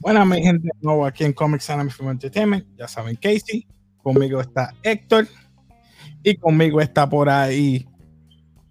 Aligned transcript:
Bueno, 0.00 0.24
mi 0.24 0.40
gente, 0.40 0.70
nuevo 0.80 1.04
aquí 1.04 1.24
en 1.24 1.34
Comics 1.34 1.68
Anime 1.68 1.90
Film 1.90 2.08
Entertainment. 2.08 2.64
Ya 2.78 2.88
saben, 2.88 3.16
Casey. 3.16 3.66
Conmigo 4.02 4.40
está 4.40 4.72
Héctor. 4.82 5.26
Y 6.22 6.36
conmigo 6.36 6.80
está 6.80 7.08
por 7.08 7.28
ahí. 7.28 7.86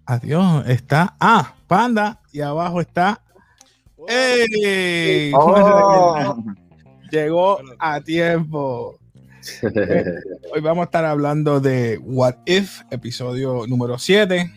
Adiós. 0.08 0.66
Está. 0.66 1.14
Ah, 1.20 1.54
Panda. 1.66 2.18
Y 2.32 2.40
abajo 2.40 2.80
está. 2.80 3.20
¡Ey! 4.08 5.30
Oh. 5.34 6.42
Llegó 7.10 7.58
a 7.78 8.00
tiempo. 8.00 8.98
Hoy 10.54 10.62
vamos 10.62 10.80
a 10.80 10.84
estar 10.84 11.04
hablando 11.04 11.60
de 11.60 11.98
What 12.02 12.36
If, 12.46 12.80
episodio 12.90 13.66
número 13.66 13.98
7. 13.98 14.50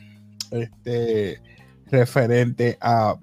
Este, 0.52 1.42
referente 1.88 2.78
a 2.80 3.18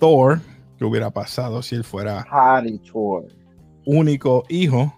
Thor, 0.00 0.40
que 0.78 0.86
hubiera 0.86 1.10
pasado 1.10 1.60
si 1.60 1.74
él 1.74 1.84
fuera 1.84 2.26
Harry 2.30 2.78
Thor. 2.78 3.26
único 3.84 4.44
hijo. 4.48 4.96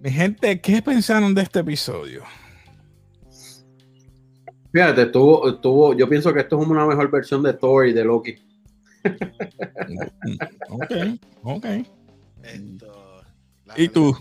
Mi 0.00 0.10
gente, 0.10 0.60
¿qué 0.60 0.82
pensaron 0.82 1.34
de 1.34 1.40
este 1.40 1.60
episodio? 1.60 2.22
Fíjate, 4.76 5.04
estuvo, 5.04 5.48
estuvo, 5.48 5.94
yo 5.94 6.06
pienso 6.06 6.34
que 6.34 6.40
esto 6.40 6.60
es 6.60 6.68
una 6.68 6.84
mejor 6.84 7.10
versión 7.10 7.42
de 7.42 7.54
Thor 7.54 7.86
y 7.86 7.94
de 7.94 8.04
Loki. 8.04 8.34
Ok, 10.68 10.92
ok. 11.44 11.64
Esto, 12.42 13.22
¿Y 13.74 13.88
tú? 13.88 14.14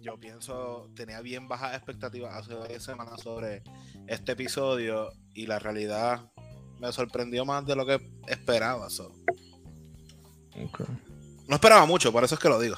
Yo 0.00 0.18
pienso, 0.18 0.88
tenía 0.94 1.20
bien 1.20 1.46
bajas 1.46 1.74
expectativas 1.76 2.34
hace 2.34 2.54
varias 2.54 2.84
semanas 2.84 3.20
sobre 3.20 3.62
este 4.06 4.32
episodio 4.32 5.10
y 5.34 5.46
la 5.46 5.58
realidad 5.58 6.22
me 6.80 6.90
sorprendió 6.90 7.44
más 7.44 7.66
de 7.66 7.76
lo 7.76 7.84
que 7.84 8.00
esperaba. 8.28 8.88
so. 8.88 9.12
ok. 10.64 10.88
No 11.48 11.56
esperaba 11.56 11.84
mucho, 11.84 12.10
por 12.12 12.24
eso 12.24 12.34
es 12.36 12.40
que 12.40 12.48
lo 12.48 12.58
digo. 12.58 12.76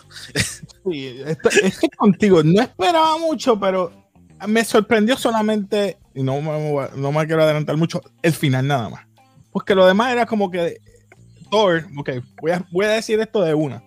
Sí, 0.85 1.23
esto- 1.25 1.49
estoy 1.63 1.91
contigo. 1.91 2.43
No 2.43 2.61
esperaba 2.61 3.19
mucho, 3.19 3.57
pero 3.61 4.08
me 4.47 4.65
sorprendió 4.65 5.17
solamente, 5.17 5.99
y 6.15 6.23
no 6.23 6.41
me, 6.41 7.27
quiero 7.27 7.43
adelantar 7.43 7.77
mucho, 7.77 8.01
el 8.23 8.33
final 8.33 8.67
nada 8.67 8.89
más. 8.89 9.07
Porque 9.51 9.75
lo 9.75 9.87
demás 9.87 10.13
era 10.13 10.27
como 10.27 10.51
que 10.51 10.79
Thor, 11.51 11.87
ok, 11.97 12.11
voy 12.41 12.53
a, 12.53 12.67
voy 12.71 12.87
a 12.87 12.91
decir 12.91 13.19
esto 13.21 13.43
de 13.43 13.55
una. 13.55 13.83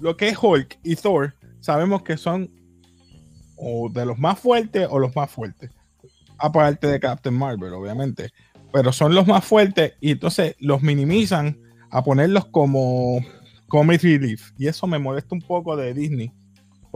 Lo 0.00 0.16
que 0.16 0.28
es 0.28 0.38
Hulk 0.40 0.78
y 0.82 0.96
Thor, 0.96 1.34
sabemos 1.60 2.02
que 2.02 2.16
son 2.16 2.50
o 3.56 3.88
de 3.88 4.04
los 4.04 4.18
más 4.18 4.38
fuertes 4.38 4.86
o 4.90 4.98
los 4.98 5.14
más 5.16 5.30
fuertes. 5.30 5.70
Aparte 6.38 6.86
de 6.86 7.00
Captain 7.00 7.34
Marvel, 7.34 7.72
obviamente. 7.72 8.30
Pero 8.72 8.92
son 8.92 9.14
los 9.14 9.26
más 9.26 9.44
fuertes 9.44 9.94
y 10.00 10.12
entonces 10.12 10.54
los 10.58 10.82
minimizan 10.82 11.58
a 11.90 12.04
ponerlos 12.04 12.46
como 12.46 13.20
comic 13.68 14.02
relief. 14.02 14.52
Y 14.58 14.66
eso 14.66 14.86
me 14.86 14.98
molesta 14.98 15.34
un 15.34 15.40
poco 15.40 15.76
de 15.76 15.94
Disney. 15.94 16.32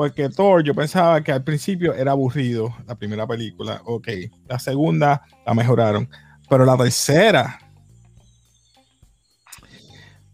Porque 0.00 0.30
Thor, 0.30 0.64
yo 0.64 0.74
pensaba 0.74 1.22
que 1.22 1.30
al 1.30 1.44
principio 1.44 1.92
era 1.92 2.12
aburrido 2.12 2.74
la 2.86 2.94
primera 2.94 3.26
película. 3.26 3.82
Ok. 3.84 4.08
La 4.48 4.58
segunda 4.58 5.20
la 5.44 5.52
mejoraron. 5.52 6.08
Pero 6.48 6.64
la 6.64 6.74
tercera. 6.74 7.58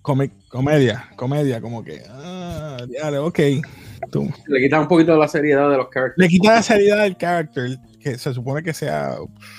come- 0.03 0.31
comedia, 0.48 1.11
comedia, 1.17 1.61
como 1.61 1.83
que. 1.83 2.00
Ah, 2.08 2.77
diale, 2.89 3.18
ok. 3.18 3.41
Tú. 4.13 4.30
Le 4.46 4.61
quitan 4.61 4.83
un 4.83 4.86
poquito 4.89 5.11
de 5.14 5.18
la 5.18 5.27
seriedad 5.27 5.68
de 5.68 5.79
los 5.79 5.89
characters. 5.89 6.17
Le 6.17 6.29
quita 6.29 6.55
la 6.55 6.62
seriedad 6.62 7.02
del 7.02 7.17
character, 7.17 7.77
que 8.01 8.17
se 8.18 8.33
supone 8.33 8.62
que 8.62 8.73
sea 8.73 9.17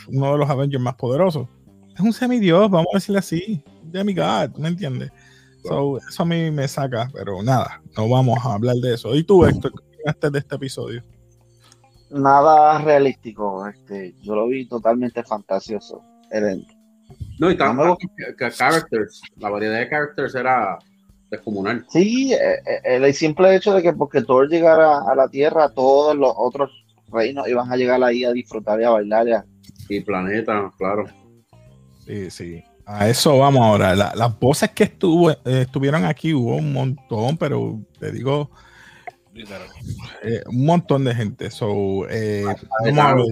uno 0.07 0.31
de 0.31 0.37
los 0.37 0.49
Avengers 0.49 0.81
más 0.81 0.95
poderosos. 0.95 1.49
Es 1.95 1.99
un 1.99 2.13
semidios, 2.13 2.71
vamos 2.71 2.87
a 2.93 2.97
decirle 2.97 3.19
así. 3.19 3.61
Demigod, 3.83 4.55
¿me 4.57 4.69
entiendes? 4.69 5.11
So, 5.65 5.97
eso 5.97 6.23
a 6.23 6.25
mí 6.25 6.49
me 6.49 6.65
saca, 6.65 7.09
pero 7.11 7.43
nada, 7.43 7.81
no 7.97 8.07
vamos 8.07 8.37
a 8.45 8.53
hablar 8.53 8.77
de 8.77 8.93
eso. 8.93 9.13
¿Y 9.13 9.23
tú, 9.25 9.45
Héctor, 9.45 9.73
opinaste 9.97 10.29
de 10.29 10.39
este 10.39 10.55
episodio? 10.55 11.03
Nada 12.09 12.79
realístico. 12.79 13.67
Este, 13.67 14.15
yo 14.21 14.35
lo 14.35 14.47
vi 14.47 14.65
totalmente 14.67 15.23
fantasioso. 15.23 16.01
El- 16.31 16.65
No, 17.39 17.51
y 17.51 17.57
también 17.57 17.89
No 17.89 17.97
characters. 18.57 19.21
La 19.37 19.49
variedad 19.49 19.79
de 19.79 19.89
characters 19.89 20.35
era 20.35 20.77
descomunal. 21.29 21.85
Sí, 21.89 22.33
eh, 22.33 22.37
eh, 22.65 22.81
el 22.83 23.13
simple 23.13 23.55
hecho 23.55 23.73
de 23.73 23.81
que 23.83 23.93
porque 23.93 24.21
Thor 24.21 24.47
llegara 24.49 24.99
a 25.09 25.15
la 25.15 25.27
Tierra, 25.27 25.69
todos 25.69 26.15
los 26.15 26.33
otros 26.35 26.71
reinos 27.11 27.47
iban 27.47 27.71
a 27.71 27.75
llegar 27.75 28.01
ahí 28.03 28.23
a 28.23 28.31
disfrutar 28.31 28.79
y 28.79 28.83
a 28.85 28.89
bailar. 28.91 29.27
y 29.27 29.31
a- 29.33 29.45
Y 29.89 29.99
planeta, 30.01 30.71
claro. 30.77 31.05
Sí, 32.05 32.29
sí. 32.31 32.63
A 32.85 33.09
eso 33.09 33.37
vamos 33.37 33.61
ahora. 33.61 33.93
La- 33.95 34.13
las 34.15 34.39
voces 34.39 34.71
que 34.71 34.85
estuvo, 34.85 35.29
eh, 35.31 35.37
estuvieron 35.43 36.05
aquí 36.05 36.33
hubo 36.33 36.55
un 36.55 36.71
montón, 36.71 37.37
pero 37.37 37.79
te 37.99 38.11
digo. 38.13 38.49
Eh, 40.23 40.41
un 40.47 40.65
montón 40.65 41.03
de 41.03 41.13
gente. 41.15 41.51
So, 41.51 42.07
eh, 42.09 42.43
vamos 42.85 42.99
a 42.99 43.15
ver. 43.15 43.25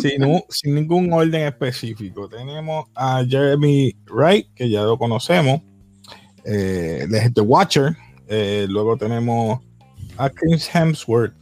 Sin, 0.00 0.24
un- 0.24 0.42
sin 0.50 0.74
ningún 0.74 1.12
orden 1.12 1.42
específico. 1.46 2.28
Tenemos 2.28 2.86
a 2.94 3.24
Jeremy 3.26 3.94
Wright, 4.10 4.48
que 4.54 4.68
ya 4.68 4.82
lo 4.82 4.98
conocemos. 4.98 5.60
Eh, 6.44 7.06
de 7.08 7.30
The 7.30 7.40
Watcher. 7.40 7.96
Eh, 8.28 8.66
luego 8.68 8.96
tenemos 8.96 9.60
a 10.16 10.28
Chris 10.30 10.68
Hemsworth, 10.74 11.34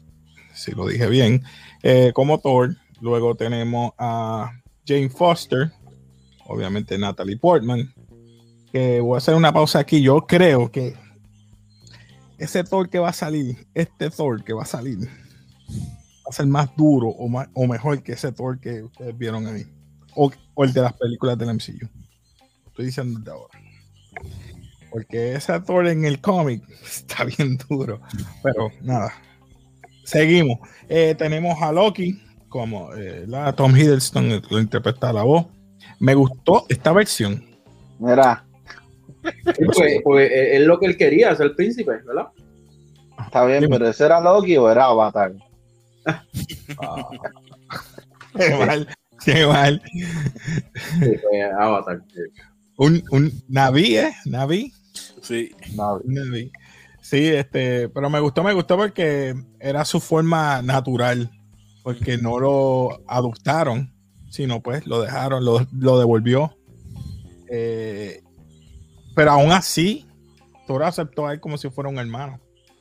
si 0.54 0.72
lo 0.72 0.86
dije 0.86 1.06
bien, 1.08 1.42
eh, 1.82 2.12
como 2.14 2.38
Thor. 2.38 2.76
Luego 3.00 3.34
tenemos 3.34 3.92
a 3.98 4.50
Jane 4.86 5.08
Foster, 5.08 5.70
obviamente 6.46 6.98
Natalie 6.98 7.36
Portman. 7.38 7.92
Que 8.72 9.00
voy 9.00 9.14
a 9.14 9.18
hacer 9.18 9.34
una 9.34 9.52
pausa 9.52 9.80
aquí. 9.80 10.00
Yo 10.02 10.26
creo 10.26 10.70
que 10.70 10.94
ese 12.40 12.64
Thor 12.64 12.88
que 12.88 12.98
va 12.98 13.10
a 13.10 13.12
salir, 13.12 13.66
este 13.74 14.08
Thor 14.08 14.42
que 14.42 14.54
va 14.54 14.62
a 14.62 14.66
salir, 14.66 14.98
va 14.98 16.30
a 16.30 16.32
ser 16.32 16.46
más 16.46 16.74
duro 16.74 17.08
o, 17.08 17.28
más, 17.28 17.48
o 17.52 17.66
mejor 17.66 18.02
que 18.02 18.12
ese 18.12 18.32
Thor 18.32 18.58
que 18.58 18.82
ustedes 18.82 19.16
vieron 19.16 19.46
ahí. 19.46 19.66
O, 20.16 20.32
o 20.54 20.64
el 20.64 20.72
de 20.72 20.80
las 20.80 20.94
películas 20.94 21.36
del 21.36 21.54
MCU. 21.54 21.86
Estoy 22.66 22.86
diciendo 22.86 23.20
de 23.20 23.30
ahora. 23.30 23.60
Porque 24.90 25.34
ese 25.34 25.60
Thor 25.60 25.86
en 25.86 26.06
el 26.06 26.20
cómic 26.20 26.62
está 26.82 27.24
bien 27.24 27.58
duro. 27.68 28.00
Pero 28.42 28.70
nada. 28.80 29.12
Seguimos. 30.04 30.58
Eh, 30.88 31.14
tenemos 31.16 31.60
a 31.62 31.70
Loki, 31.70 32.22
como 32.48 32.94
eh, 32.94 33.26
la 33.28 33.54
Tom 33.54 33.76
Hiddleston 33.76 34.42
lo 34.50 34.60
interpreta 34.60 35.12
la 35.12 35.24
voz. 35.24 35.46
Me 35.98 36.14
gustó 36.14 36.64
esta 36.70 36.92
versión. 36.92 37.44
Mira, 37.98 38.46
Sí, 39.22 39.64
porque, 39.66 40.00
porque 40.02 40.56
es 40.56 40.62
lo 40.62 40.78
que 40.78 40.86
él 40.86 40.96
quería, 40.96 41.34
ser 41.36 41.46
el 41.46 41.54
príncipe, 41.54 41.92
¿verdad? 42.06 42.28
está 43.24 43.44
bien, 43.44 43.66
pero 43.68 43.88
¿ese 43.88 44.06
era 44.06 44.20
Loki 44.20 44.56
o 44.56 44.70
era 44.70 44.86
Avatar? 44.86 45.34
Qué 48.36 48.54
mal, 48.54 48.88
qué 49.24 49.44
mal. 49.46 49.82
Sí, 51.00 51.40
Avatar. 51.58 52.00
sí. 52.08 52.20
Un, 52.76 53.02
un 53.10 53.32
Naví, 53.48 53.96
¿eh? 53.96 54.12
Naví. 54.24 54.72
Sí. 55.20 55.50
Naví. 55.74 56.50
Sí, 57.02 57.26
este, 57.26 57.88
pero 57.88 58.08
me 58.08 58.20
gustó, 58.20 58.44
me 58.44 58.52
gustó 58.52 58.76
porque 58.76 59.34
era 59.58 59.84
su 59.84 60.00
forma 60.00 60.62
natural, 60.62 61.30
porque 61.82 62.18
no 62.18 62.38
lo 62.38 63.02
adoptaron, 63.08 63.92
sino 64.30 64.62
pues 64.62 64.86
lo 64.86 65.02
dejaron, 65.02 65.44
lo, 65.44 65.66
lo 65.76 65.98
devolvió. 65.98 66.56
Eh, 67.50 68.22
pero 69.14 69.30
aún 69.32 69.52
así, 69.52 70.06
Thor 70.66 70.82
aceptó 70.84 71.26
a 71.26 71.32
él 71.32 71.40
como 71.40 71.58
si 71.58 71.68
fuera 71.70 71.90
un 71.90 71.98
hermano. 71.98 72.38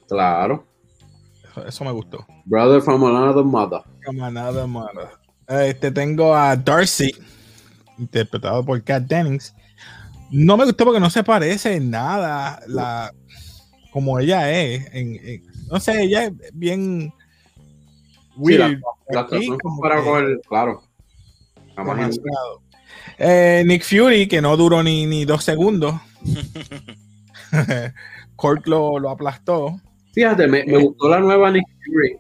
Claro. 0.08 0.66
Eso, 1.52 1.66
eso 1.66 1.84
me 1.86 1.92
gustó. 1.92 2.26
Brother 2.46 2.82
from 2.82 3.04
another 3.06 3.44
mother. 3.44 3.82
Como 4.06 4.30
nada 4.30 4.66
malo. 4.68 5.10
Este 5.48 5.92
tengo 5.92 6.36
a 6.36 6.56
Darcy, 6.56 7.12
interpretado 7.98 8.64
por 8.64 8.82
Kat 8.84 9.04
Dennings. 9.04 9.54
No 10.32 10.58
me 10.58 10.66
gustó 10.66 10.86
porque 10.86 11.00
no 11.00 11.10
se 11.10 11.24
parece 11.24 11.76
en 11.76 11.90
nada 11.90 12.60
la, 12.68 13.12
como 13.92 14.20
ella 14.20 14.52
es. 14.52 14.86
en- 14.94 15.16
en- 15.28 15.44
no 15.72 15.80
sé, 15.80 16.04
ella 16.04 16.26
es 16.26 16.34
bien 16.54 17.12
Sí, 18.46 18.54
la, 18.58 18.68
weird. 18.68 18.82
la 19.10 19.20
Aquí, 19.22 19.48
comparada 19.62 20.04
que 20.04 20.18
el. 20.20 20.40
Claro. 20.48 20.82
Eh, 23.18 23.64
Nick 23.66 23.84
Fury, 23.84 24.28
que 24.28 24.42
no 24.42 24.56
duró 24.58 24.82
ni, 24.84 25.06
ni 25.06 25.26
dos 25.26 25.44
segundos. 25.44 25.96
Cork 28.36 28.68
lo, 28.68 29.00
lo 29.00 29.10
aplastó. 29.10 29.80
Fíjate, 30.14 30.48
me, 30.48 30.64
me 30.66 30.78
gustó 30.84 31.10
la 31.10 31.20
nueva 31.20 31.52
Nick 31.52 31.66
Fury. 31.86 32.18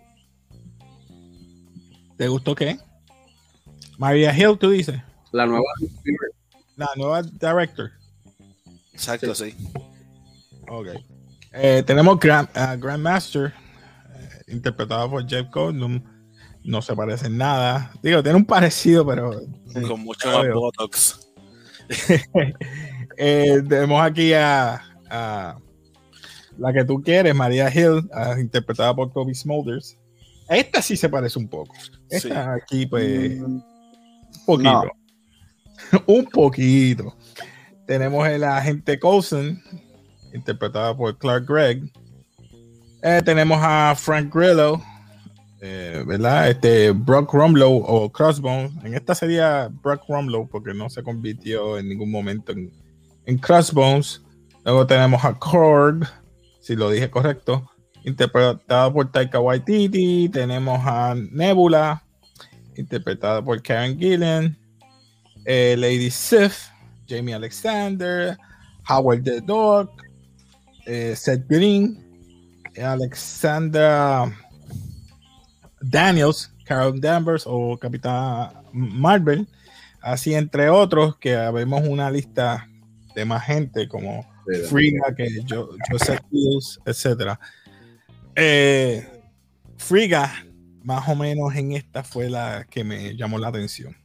¿Te 2.17 2.27
gustó 2.27 2.55
qué? 2.55 2.77
Maria 3.97 4.35
Hill, 4.37 4.57
tú 4.57 4.69
dices. 4.69 5.01
La 5.31 5.45
nueva 5.45 5.65
Nick 5.81 5.91
Fury. 6.01 6.15
la 6.75 6.89
nueva 6.95 7.21
director. 7.23 7.91
Exacto, 8.93 9.33
sí. 9.33 9.55
Ok. 10.69 10.87
Eh, 11.53 11.83
tenemos 11.85 12.19
Grand, 12.19 12.47
ah, 12.53 12.75
Grandmaster, 12.75 13.53
eh, 14.13 14.41
interpretado 14.53 15.09
por 15.09 15.27
Jeff 15.27 15.49
Goldblum. 15.51 16.01
No 16.63 16.81
se 16.81 16.95
parece 16.95 17.27
en 17.27 17.37
nada. 17.37 17.91
Digo, 18.03 18.21
tiene 18.21 18.37
un 18.37 18.45
parecido, 18.45 19.05
pero. 19.05 19.31
Con 19.87 20.01
mucho 20.01 20.37
Obvio. 20.37 20.59
botox. 20.59 21.27
Eh, 23.21 23.61
tenemos 23.67 24.01
aquí 24.01 24.33
a, 24.33 24.81
a 25.09 25.57
la 26.57 26.73
que 26.73 26.85
tú 26.85 27.01
quieres, 27.03 27.35
María 27.35 27.69
Hill, 27.73 28.09
ah, 28.13 28.35
interpretada 28.39 28.95
por 28.95 29.11
Toby 29.11 29.35
Smulders. 29.35 29.97
Esta 30.47 30.81
sí 30.81 30.95
se 30.95 31.09
parece 31.09 31.37
un 31.37 31.47
poco. 31.49 31.75
Esta 32.09 32.55
Sí. 32.55 32.61
aquí, 32.61 32.85
pues, 32.85 33.39
Mm, 33.39 33.43
un 33.45 33.63
poquito. 34.45 34.91
un 36.07 36.25
poquito. 36.25 37.15
Tenemos 37.85 38.27
el 38.27 38.43
agente 38.45 38.97
Coulson, 38.99 39.61
interpretada 40.33 40.95
por 40.95 41.17
Clark 41.17 41.45
Gregg. 41.45 41.91
Eh, 43.01 43.21
tenemos 43.25 43.59
a 43.61 43.95
Frank 43.97 44.33
Grillo, 44.33 44.81
eh, 45.61 46.03
¿verdad? 46.07 46.49
Este 46.49 46.91
Brock 46.91 47.33
Rumlow 47.33 47.83
o 47.85 48.09
Crossbones. 48.11 48.71
En 48.83 48.93
esta 48.93 49.13
sería 49.13 49.69
Brock 49.83 50.03
Rumlow 50.07 50.47
porque 50.49 50.73
no 50.73 50.89
se 50.89 51.03
convirtió 51.03 51.77
en 51.77 51.89
ningún 51.89 52.11
momento 52.11 52.51
en, 52.51 52.71
en 53.29 53.37
Crossbones. 53.37 54.21
Luego 54.65 54.87
tenemos 54.87 55.23
a 55.23 55.33
Korg, 55.33 56.07
si 56.59 56.75
lo 56.75 56.89
dije 56.89 57.09
correcto, 57.09 57.69
interpretado 58.03 58.91
por 58.91 59.11
Taika 59.11 59.39
Waititi. 59.39 60.29
Tenemos 60.29 60.79
a 60.83 61.15
Nebula, 61.15 62.03
interpretada 62.75 63.41
por 63.43 63.61
Karen 63.61 63.97
Gillan. 63.99 64.57
Eh, 65.45 65.75
Lady 65.77 66.09
Sif, 66.09 66.69
Jamie 67.07 67.33
Alexander, 67.33 68.37
Howard 68.87 69.23
the 69.23 69.41
Dog, 69.41 69.89
eh, 70.85 71.15
Seth 71.15 71.47
Green, 71.47 72.03
Alexandra 72.83 74.31
Daniels, 75.81 76.51
Carol 76.65 76.99
Danvers 76.99 77.43
o 77.47 77.77
Capitán 77.77 78.49
Marvel, 78.73 79.47
así 80.01 80.33
entre 80.33 80.69
otros, 80.69 81.17
que 81.17 81.35
vemos 81.51 81.87
una 81.87 82.11
lista 82.11 82.69
de 83.15 83.25
más 83.25 83.43
gente 83.45 83.87
como 83.87 84.25
Sí, 84.49 84.61
Friga, 84.67 85.13
que 85.15 85.27
yo, 85.45 85.69
Joseph 85.89 86.21
Fields, 86.29 86.79
etcétera. 86.85 87.39
Eh, 88.35 89.05
Friga, 89.77 90.31
más 90.83 91.07
o 91.07 91.15
menos 91.15 91.55
en 91.55 91.73
esta 91.73 92.03
fue 92.03 92.29
la 92.29 92.65
que 92.69 92.83
me 92.83 93.15
llamó 93.15 93.37
la 93.37 93.49
atención. 93.49 93.95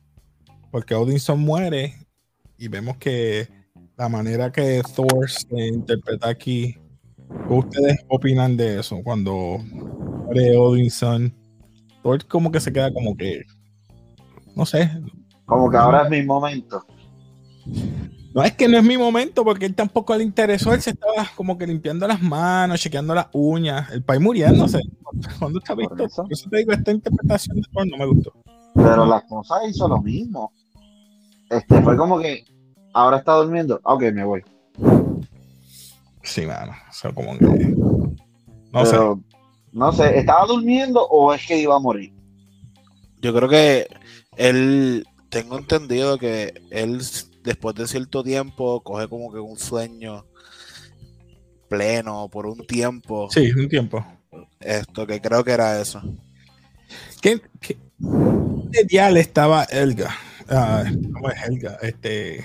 Porque 0.71 0.95
Odinson 0.95 1.41
muere 1.41 1.95
y 2.59 2.69
vemos 2.69 2.97
que 2.99 3.49
la 3.97 4.09
manera 4.09 4.53
que 4.53 4.83
Thor 4.95 5.31
se 5.31 5.67
interpreta 5.67 6.29
aquí. 6.29 6.77
¿Qué 7.49 7.55
ustedes 7.55 7.97
opinan 8.09 8.57
de 8.57 8.81
eso? 8.81 9.01
Cuando 9.03 9.59
muere 9.59 10.57
Odinson, 10.57 11.35
Thor 12.03 12.27
como 12.27 12.53
que 12.53 12.61
se 12.61 12.73
queda 12.73 12.93
como 12.93 13.17
que. 13.17 13.43
No 14.55 14.67
sé. 14.67 14.91
Como 15.47 15.71
que 15.71 15.77
ahora 15.77 16.05
es 16.05 16.11
mi 16.11 16.23
momento. 16.23 16.85
No 18.35 18.43
es 18.43 18.53
que 18.53 18.67
no 18.67 18.77
es 18.77 18.83
mi 18.83 18.99
momento 18.99 19.45
porque 19.45 19.65
él 19.65 19.77
tampoco 19.77 20.17
le 20.17 20.25
interesó. 20.25 20.75
Él 20.75 20.83
se 20.83 20.91
estaba 20.91 21.31
como 21.37 21.57
que 21.57 21.69
limpiando 21.69 22.05
las 22.09 22.21
manos, 22.21 22.81
chequeando 22.81 23.15
las 23.15 23.29
uñas. 23.33 23.93
El 23.93 24.03
país 24.03 24.21
muriéndose. 24.21 24.81
¿Cuándo 25.39 25.61
está 25.61 25.77
visto? 25.77 25.95
Por 25.95 26.03
eso. 26.05 26.23
Por 26.25 26.33
eso 26.33 26.51
te 26.51 26.57
digo, 26.57 26.73
esta 26.73 26.91
interpretación 26.91 27.57
de 27.57 27.63
Thor 27.73 27.87
no 27.87 27.97
me 27.97 28.07
gustó. 28.07 28.33
Pero 28.75 29.07
la 29.07 29.19
esposa 29.19 29.65
hizo 29.69 29.87
lo 29.87 30.03
mismo. 30.03 30.53
Este, 31.49 31.81
fue 31.81 31.97
como 31.97 32.19
que 32.19 32.45
ahora 32.93 33.19
está 33.19 33.35
durmiendo. 33.35 33.81
Ok, 33.85 34.03
me 34.13 34.25
voy. 34.25 34.43
Sí, 36.25 36.45
mano. 36.45 36.73
O 36.91 36.93
sea, 36.93 37.13
como 37.13 37.39
que. 37.39 37.77
No 38.73 38.85
sé. 38.85 38.99
No 39.71 39.93
sé, 39.93 40.19
¿estaba 40.19 40.45
durmiendo 40.47 41.07
o 41.07 41.33
es 41.33 41.47
que 41.47 41.61
iba 41.61 41.77
a 41.77 41.81
morir? 41.81 42.13
Yo 43.21 43.33
creo 43.33 43.49
que 43.49 43.87
él, 44.37 45.07
tengo 45.29 45.57
entendido 45.57 46.19
que 46.19 46.53
él 46.71 47.01
después 47.45 47.75
de 47.77 47.87
cierto 47.87 48.25
tiempo 48.25 48.83
coge 48.83 49.07
como 49.07 49.33
que 49.33 49.39
un 49.39 49.59
sueño 49.59 50.27
pleno 51.69 52.29
por 52.29 52.47
un 52.47 52.67
tiempo. 52.67 53.29
Sí, 53.31 53.53
un 53.53 53.69
tiempo. 53.69 54.05
Esto, 54.59 55.07
que 55.07 55.21
creo 55.21 55.45
que 55.45 55.53
era 55.53 55.81
eso. 55.81 56.03
¿Qué, 57.21 57.41
qué, 57.61 57.77
qué 58.73 58.85
dial 58.85 59.17
estaba 59.17 59.65
Elga? 59.65 60.11
Ah, 60.49 60.85
¿Cómo 61.13 61.31
es 61.31 61.43
Helga? 61.43 61.79
Este, 61.83 62.45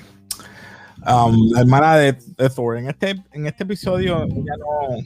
um, 0.98 1.52
la 1.54 1.62
hermana 1.62 1.96
de, 1.96 2.14
de 2.14 2.50
Thor. 2.50 2.78
En 2.78 2.90
este, 2.90 3.24
en 3.32 3.48
este 3.48 3.64
episodio 3.64 4.28
ya 4.28 4.58
no, 4.58 4.98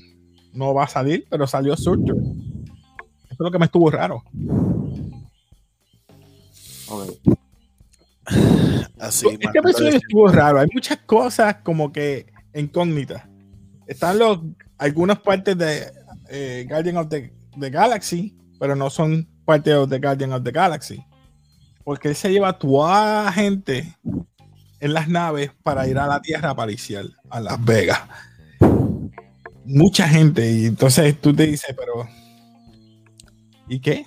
no 0.54 0.74
va 0.74 0.86
a 0.86 0.88
salir, 0.88 1.26
pero 1.30 1.48
salió 1.48 1.78
Surtur. 1.78 2.18
Eso 2.18 3.32
es 3.32 3.40
lo 3.40 3.52
que 3.52 3.60
me 3.60 3.66
estuvo 3.66 3.90
raro. 3.92 4.24
Ok. 6.90 7.38
Así. 9.04 9.28
este 9.28 9.46
Marco 9.46 9.60
episodio 9.60 9.98
estuvo 9.98 10.28
raro. 10.30 10.60
Hay 10.60 10.68
muchas 10.74 10.98
cosas 11.06 11.58
como 11.64 11.92
que 11.92 12.26
incógnitas. 12.54 13.24
Están 13.86 14.18
los, 14.18 14.40
algunas 14.78 15.20
partes 15.20 15.58
de 15.58 15.92
eh, 16.30 16.66
Guardian 16.70 16.98
of 16.98 17.10
the, 17.10 17.34
the 17.60 17.70
Galaxy, 17.70 18.38
pero 18.60 18.76
no 18.76 18.90
son 18.90 19.28
parte 19.44 19.72
de 19.72 19.88
the 19.88 20.00
Guardian 20.00 20.32
of 20.32 20.44
the 20.44 20.52
Galaxy. 20.52 21.04
Porque 21.84 22.08
él 22.08 22.16
se 22.16 22.32
lleva 22.32 22.50
a 22.50 22.58
toda 22.58 23.26
la 23.26 23.32
gente 23.34 23.94
en 24.80 24.94
las 24.94 25.10
naves 25.10 25.52
para 25.64 25.86
ir 25.86 25.98
a 25.98 26.08
la 26.08 26.22
Tierra 26.22 26.56
paricial, 26.56 27.14
a 27.30 27.42
Las 27.42 27.64
Vegas. 27.64 28.00
Mucha 29.66 30.08
gente. 30.08 30.50
Y 30.50 30.66
entonces 30.68 31.20
tú 31.20 31.36
te 31.36 31.46
dices, 31.46 31.76
pero. 31.78 32.08
¿Y 33.68 33.82
qué? 33.82 34.06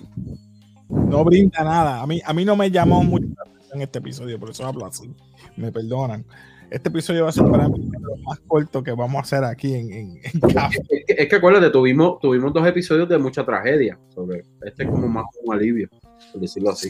No 0.89 1.23
brinda 1.23 1.63
nada. 1.63 2.01
A 2.01 2.07
mí, 2.07 2.19
a 2.25 2.33
mí 2.33 2.45
no 2.45 2.55
me 2.55 2.71
llamó 2.71 3.03
mucho 3.03 3.27
la 3.27 3.56
atención 3.67 3.81
este 3.81 3.99
episodio, 3.99 4.39
por 4.39 4.49
eso 4.49 4.65
hablo 4.65 4.85
así. 4.85 5.09
Me 5.55 5.71
perdonan. 5.71 6.25
Este 6.69 6.89
episodio 6.89 7.23
va 7.23 7.29
a 7.29 7.31
ser 7.31 7.45
para 7.45 7.69
mí 7.69 7.89
lo 7.99 8.17
más 8.17 8.39
corto 8.45 8.83
que 8.83 8.91
vamos 8.91 9.15
a 9.15 9.21
hacer 9.21 9.43
aquí 9.45 9.73
en, 9.73 9.91
en, 9.93 10.21
en 10.21 10.39
Café. 10.53 10.79
Es 10.89 11.05
que, 11.05 11.23
es 11.23 11.29
que 11.29 11.35
acuérdate, 11.37 11.69
tuvimos, 11.69 12.19
tuvimos 12.19 12.53
dos 12.53 12.67
episodios 12.67 13.07
de 13.07 13.17
mucha 13.17 13.45
tragedia. 13.45 13.97
Sobre, 14.13 14.43
este 14.65 14.83
es 14.83 14.89
como 14.89 15.07
más 15.07 15.25
un 15.43 15.53
alivio, 15.53 15.89
por 16.31 16.41
decirlo 16.41 16.71
así. 16.71 16.89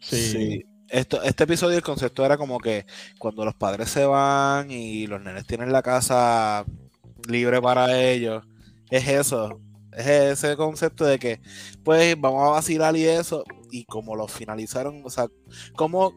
Sí. 0.00 0.64
Esto, 0.88 1.22
este 1.22 1.44
episodio 1.44 1.76
el 1.76 1.82
concepto 1.82 2.24
era 2.24 2.36
como 2.36 2.58
que 2.58 2.86
cuando 3.18 3.44
los 3.44 3.54
padres 3.54 3.90
se 3.90 4.04
van 4.04 4.70
y 4.70 5.06
los 5.06 5.20
nenes 5.20 5.46
tienen 5.46 5.72
la 5.72 5.82
casa 5.82 6.64
libre 7.28 7.60
para 7.60 7.98
ellos, 7.98 8.44
es 8.90 9.08
eso, 9.08 9.60
es 9.92 10.06
ese 10.06 10.56
concepto 10.56 11.04
de 11.04 11.18
que 11.18 11.40
pues 11.82 12.14
vamos 12.20 12.46
a 12.46 12.50
vacilar 12.50 12.96
y 12.96 13.04
eso, 13.04 13.42
y 13.70 13.84
como 13.84 14.16
lo 14.16 14.28
finalizaron, 14.28 15.02
o 15.04 15.10
sea, 15.10 15.26
cómo 15.74 16.12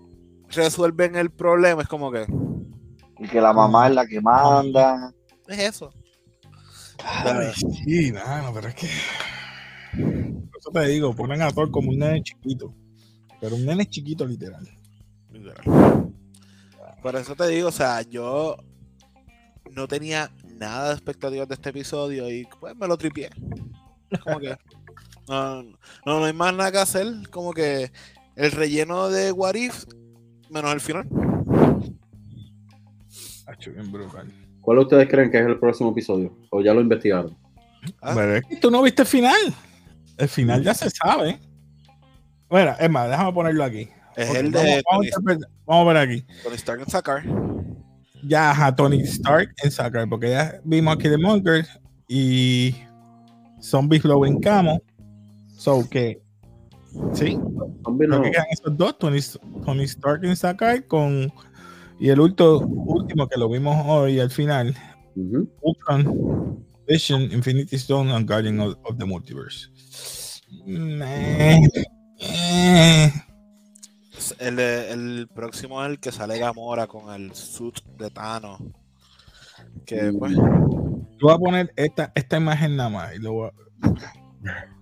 resuelven 0.50 1.16
el 1.16 1.32
problema, 1.32 1.82
es 1.84 1.88
como 1.88 2.12
que 2.12 2.26
Y 3.20 3.28
que 3.28 3.42
la 3.42 3.54
mamá 3.54 3.88
es 3.88 3.96
la 3.96 4.06
que 4.08 4.22
manda. 4.22 5.14
es 5.48 5.60
eso. 5.60 5.92
Ay, 7.04 7.52
sí, 7.54 8.12
no, 8.12 8.52
pero 8.54 8.68
es 8.68 8.76
que. 8.76 8.88
Por 9.94 10.60
eso 10.60 10.72
te 10.74 10.88
digo, 10.88 11.16
ponen 11.16 11.42
a 11.42 11.52
Thor 11.52 11.72
como 11.72 11.90
un 11.90 12.00
nene 12.00 12.22
chiquito. 12.22 12.74
Pero 13.40 13.56
un 13.56 13.66
nene 13.66 13.86
chiquito, 13.86 14.26
literal. 14.26 14.68
Literal. 15.32 16.14
Por 17.02 17.16
eso 17.16 17.36
te 17.36 17.48
digo, 17.48 17.70
o 17.70 17.72
sea, 17.72 18.02
yo 18.02 18.58
no 19.72 19.88
tenía 19.88 20.30
nada 20.58 20.90
de 20.90 20.94
expectativas 20.96 21.48
de 21.48 21.56
este 21.56 21.70
episodio 21.70 22.30
y 22.30 22.46
pues 22.60 22.76
me 22.76 22.88
lo 22.88 22.98
tripié. 22.98 23.30
Como 24.24 24.40
que 24.40 24.58
no, 25.30 25.64
no, 25.64 26.20
no 26.20 26.26
hay 26.26 26.34
más 26.34 26.54
nada 26.54 26.72
que 26.72 26.80
hacer, 26.80 27.08
como 27.30 27.54
que 27.54 27.92
el 28.36 28.52
relleno 28.52 29.10
de 29.10 29.32
What 29.32 29.56
If 29.56 29.86
menos 30.50 30.74
el 30.74 30.82
final. 30.82 31.08
Hacho, 33.46 33.72
bien 33.72 33.92
brutal. 33.92 34.32
¿Cuál 34.62 34.80
ustedes 34.80 35.08
creen 35.08 35.32
que 35.32 35.40
es 35.40 35.46
el 35.46 35.60
próximo 35.60 35.92
episodio? 35.92 36.36
¿O 36.50 36.62
ya 36.62 36.74
lo 36.74 36.82
investigaron? 36.82 37.38
Ah. 38.02 38.14
Pero 38.16 38.36
es 38.36 38.46
que 38.46 38.58
tú 38.58 38.70
no 38.70 38.82
viste 38.82 39.04
el 39.04 39.08
final. 39.08 39.54
El 40.18 40.28
final 40.28 40.64
ya 40.64 40.74
se 40.74 40.90
sabe. 40.90 41.40
Bueno, 42.50 42.76
es 42.80 42.90
más, 42.90 43.10
déjame 43.10 43.32
ponerlo 43.32 43.64
aquí. 43.64 43.88
Es 44.16 44.36
el 44.36 44.52
de 44.52 44.84
Tony, 44.90 45.10
vamos 45.66 45.88
a 45.88 45.94
ver 45.94 45.98
aquí. 45.98 46.26
Tony 46.44 46.56
Stark 46.56 46.82
en 46.82 46.90
Sakar. 46.90 47.24
Ya, 48.24 48.52
ajá, 48.52 48.76
Tony 48.76 49.02
Stark 49.02 49.54
en 49.64 49.72
Sakar, 49.72 50.10
porque 50.10 50.32
ya 50.32 50.60
vimos 50.64 50.96
aquí 50.96 51.08
de 51.08 51.18
Monger 51.18 51.66
y 52.08 52.76
Zombies 53.62 54.04
Low 54.04 54.26
en 54.26 54.40
Camo. 54.40 54.82
So 55.60 55.86
que, 55.90 56.22
sí, 57.12 57.38
creo 57.84 58.22
que 58.22 58.32
quedan 58.32 58.46
esos 58.50 58.78
dos, 58.78 58.98
Tony, 58.98 59.20
Tony 59.66 59.84
Stark 59.84 60.24
en 60.24 60.38
Sakar 60.38 60.88
con 60.88 61.30
y 62.00 62.08
el 62.08 62.20
ulto- 62.20 62.66
último 62.66 63.28
que 63.28 63.38
lo 63.38 63.50
vimos 63.50 63.76
hoy 63.86 64.22
al 64.22 64.30
final. 64.32 64.74
Ultron, 65.62 66.66
Vision, 66.88 67.24
Infinity 67.24 67.76
Stone 67.76 68.10
and 68.14 68.26
Guardian 68.26 68.62
of, 68.62 68.78
of 68.86 68.98
the 68.98 69.04
Multiverse. 69.04 69.68
Eh. 70.66 71.60
El, 74.40 74.60
el 74.60 75.28
próximo 75.28 75.84
es 75.84 75.92
el 75.92 76.00
que 76.00 76.14
sale 76.14 76.40
Gamora 76.40 76.88
con 76.88 77.14
el 77.14 77.34
suit 77.36 77.84
de 77.98 78.10
Thanos. 78.10 78.62
Que 79.86 80.14
pues, 80.18 80.32
Yo 80.38 81.18
voy 81.20 81.34
a 81.34 81.38
poner 81.38 81.74
esta, 81.76 82.14
esta 82.16 82.38
imagen 82.38 82.78
nada 82.78 82.90
más 82.90 83.14
y 83.14 83.20
lo 83.20 83.34
voy 83.34 83.50
a... 83.50 84.79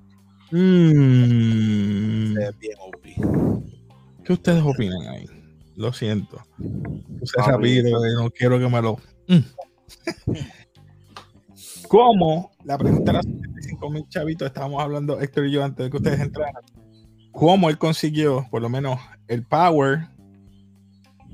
Mm, 0.52 2.34
se 2.34 2.40
ve 2.40 2.52
bien 2.60 2.78
OP. 2.80 3.64
¿Qué 4.24 4.34
ustedes 4.34 4.64
opinan 4.64 5.02
ahí? 5.08 5.26
Lo 5.76 5.94
siento. 5.94 6.38
Puse 7.20 7.36
Ah, 7.40 7.52
rápido 7.52 8.06
y 8.06 8.14
no 8.16 8.30
quiero 8.32 8.60
que 8.60 8.68
me 8.68 8.82
lo. 8.82 8.98
Mm. 9.28 9.40
¿Cómo? 11.88 12.52
La 12.64 12.78
pregunta 12.78 13.12
era 13.12 13.22
75 13.24 13.90
mil 13.90 14.08
chavitos. 14.10 14.48
Estábamos 14.48 14.82
hablando 14.82 15.20
Héctor 15.20 15.48
y 15.48 15.52
yo 15.52 15.64
antes 15.64 15.86
de 15.86 15.90
que 15.90 15.98
ustedes 15.98 16.20
entraran. 16.20 16.64
¿Cómo 17.32 17.70
él 17.70 17.78
consiguió, 17.78 18.48
por 18.50 18.62
lo 18.62 18.70
menos, 18.70 19.00
el 19.28 19.44
power, 19.44 20.08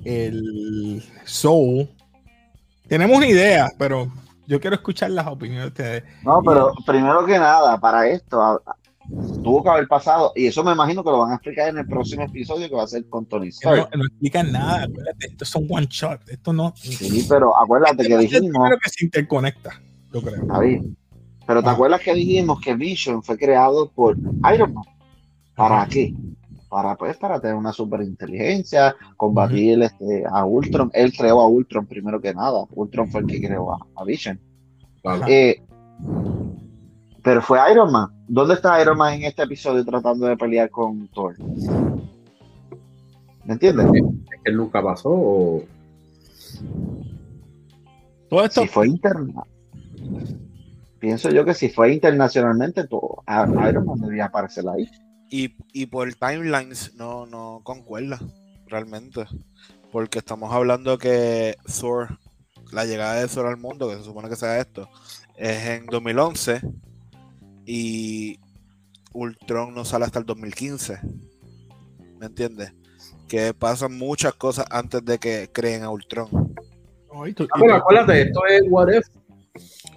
el 0.04 1.04
soul? 1.24 1.90
Tenemos 2.88 3.18
una 3.18 3.28
idea, 3.28 3.72
pero 3.78 4.12
yo 4.46 4.60
quiero 4.60 4.76
escuchar 4.76 5.12
las 5.12 5.26
opiniones 5.28 5.64
de 5.64 5.68
ustedes. 5.70 6.04
No, 6.24 6.42
pero 6.44 6.74
primero 6.86 7.26
que 7.26 7.40
nada, 7.40 7.80
para 7.80 8.08
esto 8.10 8.62
tuvo 9.44 9.64
que 9.64 9.70
haber 9.70 9.88
pasado, 9.88 10.32
y 10.36 10.48
eso 10.48 10.64
me 10.64 10.72
imagino 10.72 11.04
que 11.04 11.10
lo 11.10 11.20
van 11.20 11.32
a 11.32 11.36
explicar 11.36 11.70
en 11.70 11.78
el 11.80 11.86
próximo 11.88 12.24
episodio 12.24 12.68
que 12.70 12.76
va 12.76 12.84
a 12.84 12.88
ser 12.88 13.08
con 13.10 13.26
Tony 13.26 13.48
Stark. 13.50 13.90
no, 13.92 13.98
no 14.00 14.06
explican 14.06 14.52
nada. 14.52 14.84
Acuérdate, 14.84 15.28
estos 15.28 15.50
son 15.50 15.68
one 15.70 15.88
shot. 15.90 16.22
Esto 16.30 16.54
no. 16.54 16.74
Sí, 16.76 17.26
pero 17.30 17.56
acuérdate 17.58 18.06
que 18.08 18.14
es 18.14 18.20
dijimos, 18.20 18.70
que 18.84 18.90
se 18.90 19.06
interconecta, 19.06 19.82
yo 20.14 20.22
creo. 20.22 20.46
David, 20.46 20.84
pero 21.46 21.62
te 21.62 21.70
Ah. 21.70 21.72
acuerdas 21.74 22.02
que 22.02 22.14
dijimos 22.14 22.60
que 22.62 22.76
Vision 22.76 23.22
fue 23.24 23.38
creado 23.38 23.92
por 23.92 24.18
Iron 24.54 24.74
Man. 24.74 24.86
¿Para 25.56 25.86
qué? 25.88 26.14
Para 26.70 26.96
pues 26.96 27.18
para 27.18 27.40
tener 27.40 27.56
una 27.56 27.72
superinteligencia, 27.72 28.96
combatir 29.18 29.82
este, 29.84 30.24
a 30.32 30.44
Ultron. 30.46 30.90
Él 30.94 31.14
creó 31.16 31.42
a 31.42 31.48
Ultron 31.48 31.86
primero 31.86 32.20
que 32.20 32.34
nada. 32.34 32.64
Ultron 32.72 33.08
fue 33.10 33.22
el 33.22 33.28
que 33.28 33.40
creó 33.42 33.74
a, 33.74 33.80
a 33.96 34.04
Vision. 34.04 34.40
Claro. 35.04 35.26
Eh, 35.28 35.62
pero 37.24 37.42
fue 37.42 37.60
Iron 37.72 37.92
Man. 37.92 38.10
¿Dónde 38.28 38.56
está 38.56 38.82
Iron 38.82 38.98
Man 38.98 39.14
en 39.14 39.24
este 39.24 39.44
episodio 39.44 39.84
tratando 39.86 40.28
de 40.28 40.36
pelear 40.36 40.70
con 40.70 41.08
Thor? 41.08 41.36
¿Me 43.46 43.54
entiendes? 43.54 43.86
Es 43.86 44.42
que 44.44 44.52
él 44.52 44.58
nunca 44.58 44.82
pasó 44.84 45.10
o 45.10 45.64
Todo 48.30 48.44
esto 48.44 48.62
Si 48.62 48.68
fue 48.68 48.88
interna. 48.88 49.44
Pienso 51.00 51.30
yo 51.30 51.44
que 51.44 51.54
si 51.54 51.70
fue 51.70 51.94
internacionalmente, 51.94 52.88
todo, 52.88 53.24
Iron 53.28 53.86
Man 53.86 54.00
debía 54.02 54.26
aparecer 54.26 54.66
ahí. 54.68 54.90
Y, 55.30 55.56
y 55.74 55.86
por 55.88 56.14
timelines 56.14 56.94
no, 56.96 57.26
no 57.26 57.62
concuerda 57.64 58.20
realmente. 58.68 59.26
Porque 59.92 60.20
estamos 60.20 60.54
hablando 60.54 60.98
que 60.98 61.56
Thor, 61.80 62.20
la 62.72 62.86
llegada 62.86 63.16
de 63.16 63.28
Thor 63.28 63.48
al 63.48 63.58
mundo, 63.58 63.88
que 63.90 63.98
se 63.98 64.04
supone 64.04 64.30
que 64.30 64.36
sea 64.36 64.60
esto, 64.60 64.90
es 65.38 65.66
en 65.66 65.86
2011 65.86 66.62
y 67.66 68.40
Ultron 69.14 69.74
no 69.74 69.86
sale 69.86 70.06
hasta 70.06 70.20
el 70.20 70.26
2015. 70.26 71.00
¿Me 72.20 72.26
entiendes? 72.28 72.74
Que 73.28 73.54
pasan 73.54 73.98
muchas 73.98 74.34
cosas 74.34 74.66
antes 74.70 75.04
de 75.06 75.18
que 75.20 75.50
creen 75.52 75.84
a 75.84 75.90
Ultron. 75.90 76.30
Tú- 77.36 77.48
Ah, 77.54 77.58
pero 77.60 77.76
acuérdate, 77.76 78.22
esto 78.24 78.40
es 78.50 78.64
What 78.70 78.88
If. 78.92 79.06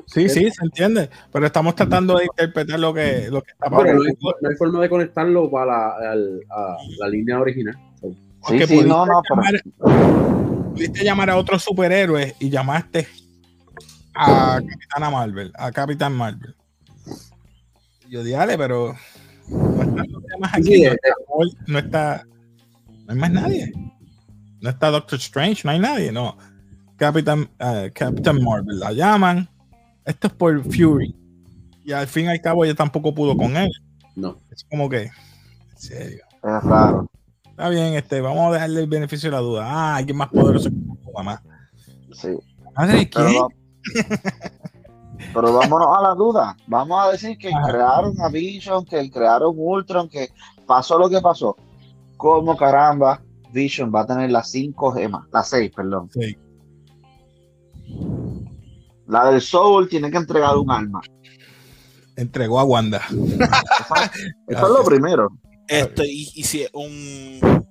Sí, 0.07 0.29
sí, 0.29 0.51
se 0.51 0.65
entiende. 0.65 1.09
Pero 1.33 1.47
estamos 1.47 1.75
tratando 1.75 2.19
de 2.19 2.25
interpretar 2.25 2.79
lo 2.79 2.93
que, 2.93 3.29
lo 3.31 3.43
que 3.43 3.53
está 3.53 3.67
Pero 3.71 3.77
pasando. 3.77 4.03
no 4.03 4.09
hay, 4.09 4.15
no 4.43 4.49
hay 4.51 4.57
forma 4.57 4.81
de 4.83 4.89
conectarlo 4.89 5.51
para 5.51 5.67
la, 5.67 6.11
al- 6.13 6.41
a 6.51 6.77
la 6.99 7.09
línea 7.09 7.41
original. 7.41 7.75
Sí, 8.03 8.17
Porque 8.41 8.67
sí, 8.67 8.81
no, 8.85 9.07
no, 9.07 9.23
pero 9.29 9.43
llamar- 9.43 10.71
Pudiste 10.75 11.05
llamar 11.05 11.31
a 11.31 11.37
otros 11.39 11.63
superhéroes 11.63 12.35
y 12.39 12.51
llamaste 12.51 13.09
a 14.15 14.61
Capitana 14.69 15.11
Marvel, 15.11 15.53
a 15.57 15.73
Capitán 15.73 16.13
Marvel. 16.15 16.55
Yo 18.09 18.25
dale, 18.25 18.57
pero 18.57 18.95
no 19.49 19.83
están 19.83 20.07
los 20.11 20.23
demás 20.23 20.55
aquí. 20.55 20.75
Sí, 20.75 20.83
no, 20.85 20.93
está 20.93 21.09
no 21.67 21.79
está. 21.79 22.27
No 23.07 23.13
hay 23.13 23.19
más 23.19 23.31
nadie. 23.31 23.73
No 24.61 24.71
está 24.71 24.91
Doctor 24.91 25.19
Strange, 25.19 25.63
no 25.65 25.71
hay 25.71 25.79
nadie, 25.79 26.13
no. 26.13 26.37
Capitán, 26.97 27.49
eh, 27.59 27.91
Captain 27.95 28.43
Marvel 28.43 28.79
la 28.79 28.93
llaman. 28.93 29.49
Esto 30.05 30.29
es 30.29 30.33
por 30.33 30.63
Fury. 30.63 31.15
Y 31.85 31.93
al 31.93 32.07
fin 32.07 32.27
y 32.27 32.29
al 32.29 32.41
cabo 32.41 32.65
ella 32.65 32.75
tampoco 32.75 33.15
pudo 33.15 33.37
con 33.37 33.57
él. 33.57 33.71
no. 34.15 34.41
Es 34.51 34.65
como 34.65 34.89
que. 34.89 35.03
En 35.03 35.77
serio. 35.77 36.25
es 36.33 36.65
raro. 36.65 37.09
Está 37.45 37.69
bien, 37.69 37.95
este, 37.95 38.21
vamos 38.21 38.51
a 38.51 38.55
dejarle 38.55 38.81
el 38.81 38.87
beneficio 38.87 39.31
de 39.31 39.37
la 39.37 39.43
duda. 39.43 39.65
Ah, 39.67 39.97
alguien 39.97 40.17
más 40.17 40.29
poderoso 40.29 40.69
que 40.71 41.13
mamá. 41.15 41.43
Sí. 42.13 42.29
Madre 42.75 42.99
de 42.99 43.09
quién? 43.09 43.35
pero 45.33 45.53
vámonos 45.53 45.89
a 45.97 46.03
la 46.03 46.15
duda. 46.15 46.57
Vamos 46.67 47.05
a 47.07 47.13
decir 47.13 47.37
que 47.39 47.49
Ajá. 47.49 47.69
crearon 47.71 48.21
a 48.21 48.29
Vision, 48.29 48.85
que 48.85 49.11
crearon 49.11 49.55
Ultron, 49.57 50.09
que 50.09 50.29
pasó 50.67 50.99
lo 50.99 51.09
que 51.09 51.21
pasó. 51.21 51.57
¿Cómo 52.17 52.57
caramba 52.57 53.21
Vision 53.53 53.93
va 53.95 54.01
a 54.03 54.07
tener 54.07 54.31
las 54.31 54.51
cinco 54.51 54.93
gemas? 54.93 55.27
Las 55.33 55.49
seis, 55.49 55.71
perdón. 55.75 56.11
Sí. 56.13 56.37
La 59.07 59.31
del 59.31 59.41
Soul 59.41 59.89
tiene 59.89 60.11
que 60.11 60.17
entregar 60.17 60.57
un 60.57 60.71
alma. 60.71 61.01
Entregó 62.17 62.59
a 62.59 62.65
Wanda. 62.65 63.03
Eso, 64.49 64.67
es 64.67 64.73
lo 64.73 64.85
primero. 64.85 65.29
Esto, 65.69 66.03
y, 66.05 66.31
y 66.35 66.43
si 66.45 66.63
es 66.63 66.71
un 66.73 67.65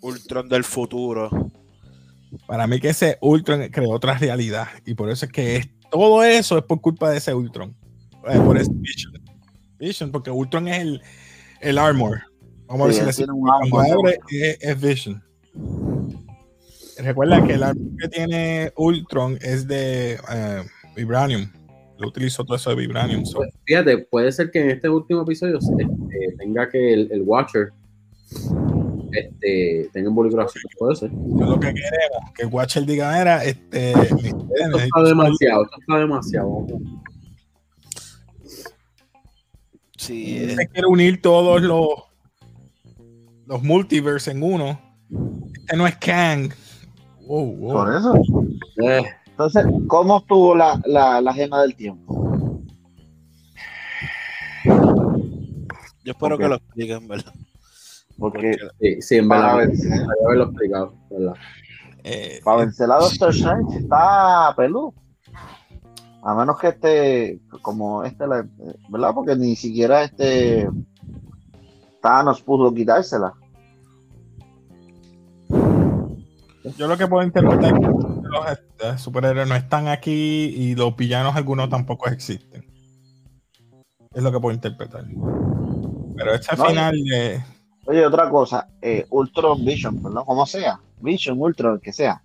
Ultron 0.00 0.48
del 0.48 0.64
futuro. 0.64 1.30
Para 2.46 2.66
mí 2.66 2.78
que 2.78 2.90
ese 2.90 3.18
Ultron 3.22 3.68
creó 3.70 3.90
otra 3.90 4.16
realidad. 4.18 4.68
Y 4.86 4.94
por 4.94 5.10
eso 5.10 5.24
es 5.26 5.32
que 5.32 5.56
es- 5.56 5.68
todo 5.90 6.22
eso 6.24 6.58
es 6.58 6.64
por 6.64 6.80
culpa 6.80 7.10
de 7.10 7.18
ese 7.18 7.34
Ultron. 7.34 7.74
Eh, 8.28 8.38
por 8.44 8.56
ese 8.58 8.70
Vision. 8.74 9.12
Vision, 9.78 10.10
porque 10.10 10.30
Ultron 10.30 10.68
es 10.68 10.78
el, 10.80 11.02
el 11.60 11.78
armor. 11.78 12.20
Vamos 12.66 12.94
Sí, 12.94 13.00
a 13.00 13.10
tiene 13.10 13.32
un 13.32 13.40
Cuando 13.70 13.80
armor. 13.80 14.14
es, 14.30 14.58
es 14.60 14.80
Vision. 14.80 15.22
Recuerda 16.98 17.46
que 17.46 17.54
el 17.54 17.62
armor 17.62 17.96
que 18.00 18.08
tiene 18.08 18.72
Ultron 18.76 19.38
es 19.40 19.66
de 19.68 20.14
eh, 20.14 20.62
Vibranium. 20.96 21.48
Lo 21.98 22.08
utilizó 22.08 22.44
todo 22.44 22.56
eso 22.56 22.70
de 22.70 22.76
Vibranium. 22.76 23.24
so- 23.24 23.38
Pues, 23.38 23.50
fíjate, 23.64 23.98
puede 23.98 24.30
ser 24.32 24.50
que 24.50 24.60
en 24.60 24.70
este 24.70 24.88
último 24.88 25.22
episodio 25.22 25.58
este, 25.58 25.86
tenga 26.38 26.68
que 26.68 26.92
el, 26.92 27.10
el 27.12 27.22
Watcher 27.22 27.72
este, 29.12 29.88
tenga 29.92 30.08
involucración. 30.08 30.62
Puede 30.78 30.96
ser. 30.96 31.10
Yo 31.10 31.44
lo 31.46 31.60
que 31.60 31.74
queremos 31.74 32.32
que 32.34 32.44
Watcher 32.46 32.84
diga 32.86 33.20
era 33.20 33.44
este 33.44 33.94
mi- 34.22 34.28
Esto 34.28 34.78
está 34.78 35.02
demasiado, 35.02 35.64
esto 35.64 35.76
está 35.80 35.98
demasiado. 35.98 36.66
Sí, 39.96 40.38
eh, 40.38 40.56
quiere 40.72 40.86
unir 40.88 41.20
todos 41.20 41.60
los 41.62 41.88
los 43.46 43.62
multiverse 43.62 44.30
en 44.30 44.42
uno. 44.42 44.78
Este 45.58 45.76
no 45.76 45.86
es 45.86 45.96
Kang. 45.96 46.50
Wow, 47.26 47.56
wow. 47.56 47.72
Por 47.72 47.96
eso. 47.96 48.14
Eh, 48.82 49.02
Entonces, 49.30 49.64
¿cómo 49.86 50.18
estuvo 50.18 50.54
la, 50.54 50.80
la, 50.86 51.20
la 51.20 51.32
gema 51.34 51.62
del 51.62 51.74
tiempo? 51.74 52.62
yo 56.04 56.12
espero 56.12 56.38
que 56.38 56.48
lo 56.48 56.54
expliquen, 56.56 57.06
¿verdad? 57.08 57.32
Porque 58.18 58.56
sí, 58.80 59.00
sí, 59.02 59.16
en 59.16 59.28
para 59.28 59.54
verdad. 59.54 59.68
vencer, 59.68 60.06
haberlo 60.24 60.44
explicado, 60.44 60.94
¿verdad? 61.10 61.34
Eh, 62.04 62.40
para 62.42 62.58
vencer 62.58 62.90
a 62.90 62.96
Doctor 62.98 63.30
Strange 63.30 63.78
está 63.78 64.54
peludo. 64.56 64.94
A 66.22 66.34
menos 66.34 66.58
que 66.58 66.68
este, 66.68 67.40
como 67.62 68.02
este, 68.02 68.24
¿verdad? 68.88 69.14
Porque 69.14 69.36
ni 69.36 69.54
siquiera 69.56 70.02
este 70.02 70.68
Thanos 72.02 72.42
pudo 72.42 72.72
quitársela. 72.74 73.32
yo 76.76 76.86
lo 76.86 76.96
que 76.98 77.06
puedo 77.06 77.24
interpretar 77.24 77.72
es 77.72 77.80
que 77.80 77.86
los 77.86 78.92
eh, 78.92 78.98
superhéroes 78.98 79.48
no 79.48 79.54
están 79.54 79.88
aquí 79.88 80.52
y 80.54 80.74
los 80.74 80.94
villanos 80.96 81.34
algunos 81.36 81.70
tampoco 81.70 82.08
existen. 82.10 82.64
Es 84.12 84.22
lo 84.22 84.32
que 84.32 84.40
puedo 84.40 84.54
interpretar. 84.54 85.04
Pero 86.16 86.34
este 86.34 86.56
No, 86.56 86.64
final 86.66 86.94
de 87.04 87.42
Oye, 87.88 88.04
otra 88.04 88.28
cosa, 88.28 88.68
eh, 88.82 89.06
Ultron 89.08 89.64
Vision, 89.64 90.02
perdón, 90.02 90.26
como 90.26 90.44
sea, 90.44 90.78
Vision, 91.00 91.40
Ultron, 91.40 91.76
el 91.76 91.80
que 91.80 91.94
sea, 91.94 92.22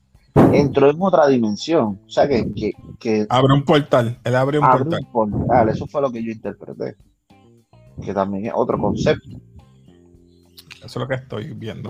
entró 0.51 0.89
en 0.89 1.01
otra 1.01 1.25
dimensión. 1.27 2.01
O 2.05 2.09
sea 2.09 2.27
que, 2.27 2.53
que, 2.53 2.73
que 2.99 3.25
abre 3.29 3.53
un 3.53 3.63
portal. 3.63 4.19
Él 4.25 4.35
abre 4.35 4.59
un 4.59 4.65
abre 4.65 4.83
portal. 4.83 4.99
un 5.05 5.11
portal. 5.31 5.69
Eso 5.69 5.87
fue 5.87 6.01
lo 6.01 6.11
que 6.11 6.21
yo 6.21 6.33
interpreté. 6.33 6.97
Que 8.03 8.13
también 8.13 8.47
es 8.47 8.51
otro 8.53 8.77
concepto. 8.77 9.29
Eso 10.79 10.85
es 10.85 10.95
lo 10.97 11.07
que 11.07 11.15
estoy 11.15 11.53
viendo. 11.53 11.89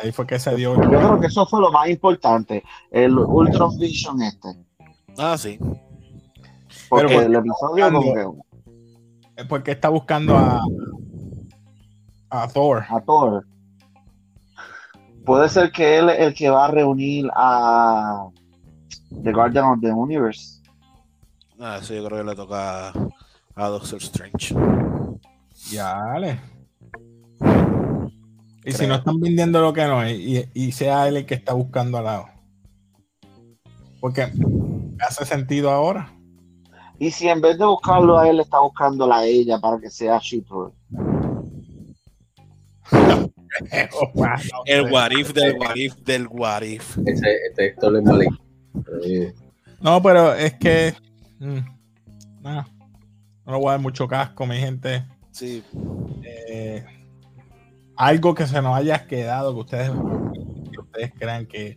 Ahí 0.00 0.12
fue 0.12 0.24
que 0.24 0.38
se 0.38 0.54
dio. 0.54 0.80
Yo 0.80 0.88
creo 0.88 1.18
que 1.18 1.26
eso 1.26 1.44
fue 1.46 1.60
lo 1.60 1.72
más 1.72 1.88
importante, 1.88 2.62
el 2.92 3.18
Ultron 3.18 3.76
Vision 3.80 4.22
este. 4.22 4.48
Ah, 5.18 5.36
sí. 5.36 5.58
Porque 6.88 7.06
Pero 7.08 7.22
el 7.22 7.34
episodio 7.34 7.92
como 7.92 8.44
que 9.34 9.44
Porque 9.46 9.72
está 9.72 9.88
buscando 9.88 10.36
a, 10.36 10.60
a 12.30 12.48
Thor. 12.48 12.84
a 12.88 13.00
Thor. 13.00 13.46
puede 15.24 15.48
ser 15.48 15.70
que 15.70 15.98
él 15.98 16.08
es 16.10 16.20
el 16.20 16.34
que 16.34 16.48
va 16.48 16.66
a 16.66 16.70
reunir 16.70 17.28
a 17.34 18.28
The 19.22 19.32
Guardian 19.32 19.64
of 19.64 19.80
the 19.80 19.92
Universe. 19.92 20.62
Ah, 21.58 21.78
eso 21.80 21.94
yo 21.94 22.04
creo 22.04 22.18
que 22.18 22.30
le 22.30 22.34
toca 22.34 22.92
a 23.54 23.68
Doctor 23.68 23.98
Strange. 23.98 24.54
Ya, 25.70 25.94
dale. 25.94 26.40
Y 28.64 28.72
si 28.72 28.86
no 28.86 28.94
están 28.94 29.20
vendiendo 29.20 29.60
lo 29.60 29.72
que 29.72 29.86
no 29.86 30.02
es, 30.02 30.18
y, 30.18 30.44
y 30.54 30.72
sea 30.72 31.08
él 31.08 31.18
el 31.18 31.26
que 31.26 31.34
está 31.34 31.52
buscando 31.54 31.98
al 31.98 32.04
lado. 32.04 32.26
Porque 34.00 34.32
hace 35.00 35.24
sentido 35.24 35.70
ahora. 35.70 36.12
Y 36.98 37.10
si 37.10 37.28
en 37.28 37.40
vez 37.40 37.58
de 37.58 37.64
buscarlo 37.64 38.18
a 38.18 38.28
él, 38.28 38.40
está 38.40 38.60
buscándola 38.60 39.18
a 39.18 39.24
ella 39.24 39.58
para 39.58 39.78
que 39.80 39.90
sea 39.90 40.18
She-Hulk. 40.18 40.74
El 44.66 44.92
what 44.92 45.10
if 45.12 45.32
del 45.32 45.56
what 45.58 45.76
if 45.76 45.94
del 46.04 46.26
what 46.28 46.62
if. 46.62 46.96
Ese, 47.06 47.36
este 47.48 47.66
Héctor 47.66 47.96
es 47.96 48.02
maligno. 48.04 48.38
Eh, 49.04 49.32
No, 49.80 50.00
pero 50.02 50.34
es 50.34 50.54
que. 50.54 50.94
mm, 51.38 51.58
nah, 52.42 52.64
no 53.46 53.52
le 53.52 53.58
voy 53.58 53.68
a 53.68 53.70
dar 53.72 53.80
mucho 53.80 54.06
casco, 54.06 54.46
mi 54.46 54.56
gente. 54.56 55.04
Sí, 55.32 55.62
Eh, 56.24 56.84
algo 57.96 58.34
que 58.34 58.46
se 58.46 58.60
nos 58.62 58.76
haya 58.76 59.06
quedado, 59.06 59.52
que 59.54 59.60
ustedes, 59.60 59.90
que 60.72 60.80
ustedes 60.80 61.12
crean 61.18 61.46
que 61.46 61.76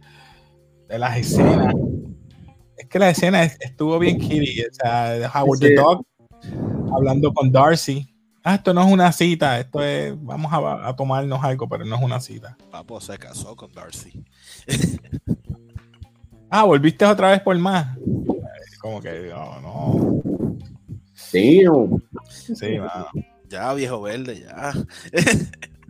de 0.88 1.00
las 1.00 1.18
escenas. 1.18 1.74
Es 2.78 2.88
que 2.88 3.00
la 3.00 3.10
escena 3.10 3.44
es- 3.44 3.58
estuvo 3.60 3.98
bien 4.00 4.20
kitty. 4.20 4.62
O 4.62 4.74
sea, 4.74 5.10
de 5.12 5.26
Howard 5.28 5.60
Sí. 5.60 5.66
the 5.68 5.76
Dog 5.76 6.06
hablando 6.94 7.34
con 7.34 7.52
Darcy. 7.52 8.13
Ah, 8.44 8.56
esto 8.56 8.74
no 8.74 8.82
es 8.86 8.92
una 8.92 9.12
cita, 9.14 9.60
esto 9.60 9.82
es. 9.82 10.14
Vamos 10.22 10.52
a, 10.52 10.88
a 10.88 10.96
tomarnos 10.96 11.42
algo, 11.44 11.68
pero 11.70 11.86
no 11.86 11.96
es 11.96 12.02
una 12.02 12.20
cita. 12.20 12.58
Papo 12.72 13.00
se 13.00 13.18
casó 13.18 13.56
con 13.56 13.72
Darcy. 13.74 14.24
Ah, 16.56 16.66
volviste 16.66 17.04
otra 17.04 17.32
vez 17.32 17.42
por 17.42 17.58
más. 17.58 17.98
Como 18.80 19.02
que, 19.02 19.28
no, 19.34 19.60
no. 19.60 20.22
Damn, 21.34 22.04
Sí, 22.30 22.78
mano. 22.78 23.08
Ya, 23.50 23.74
viejo 23.74 24.00
verde, 24.04 24.42
ya. 24.42 24.72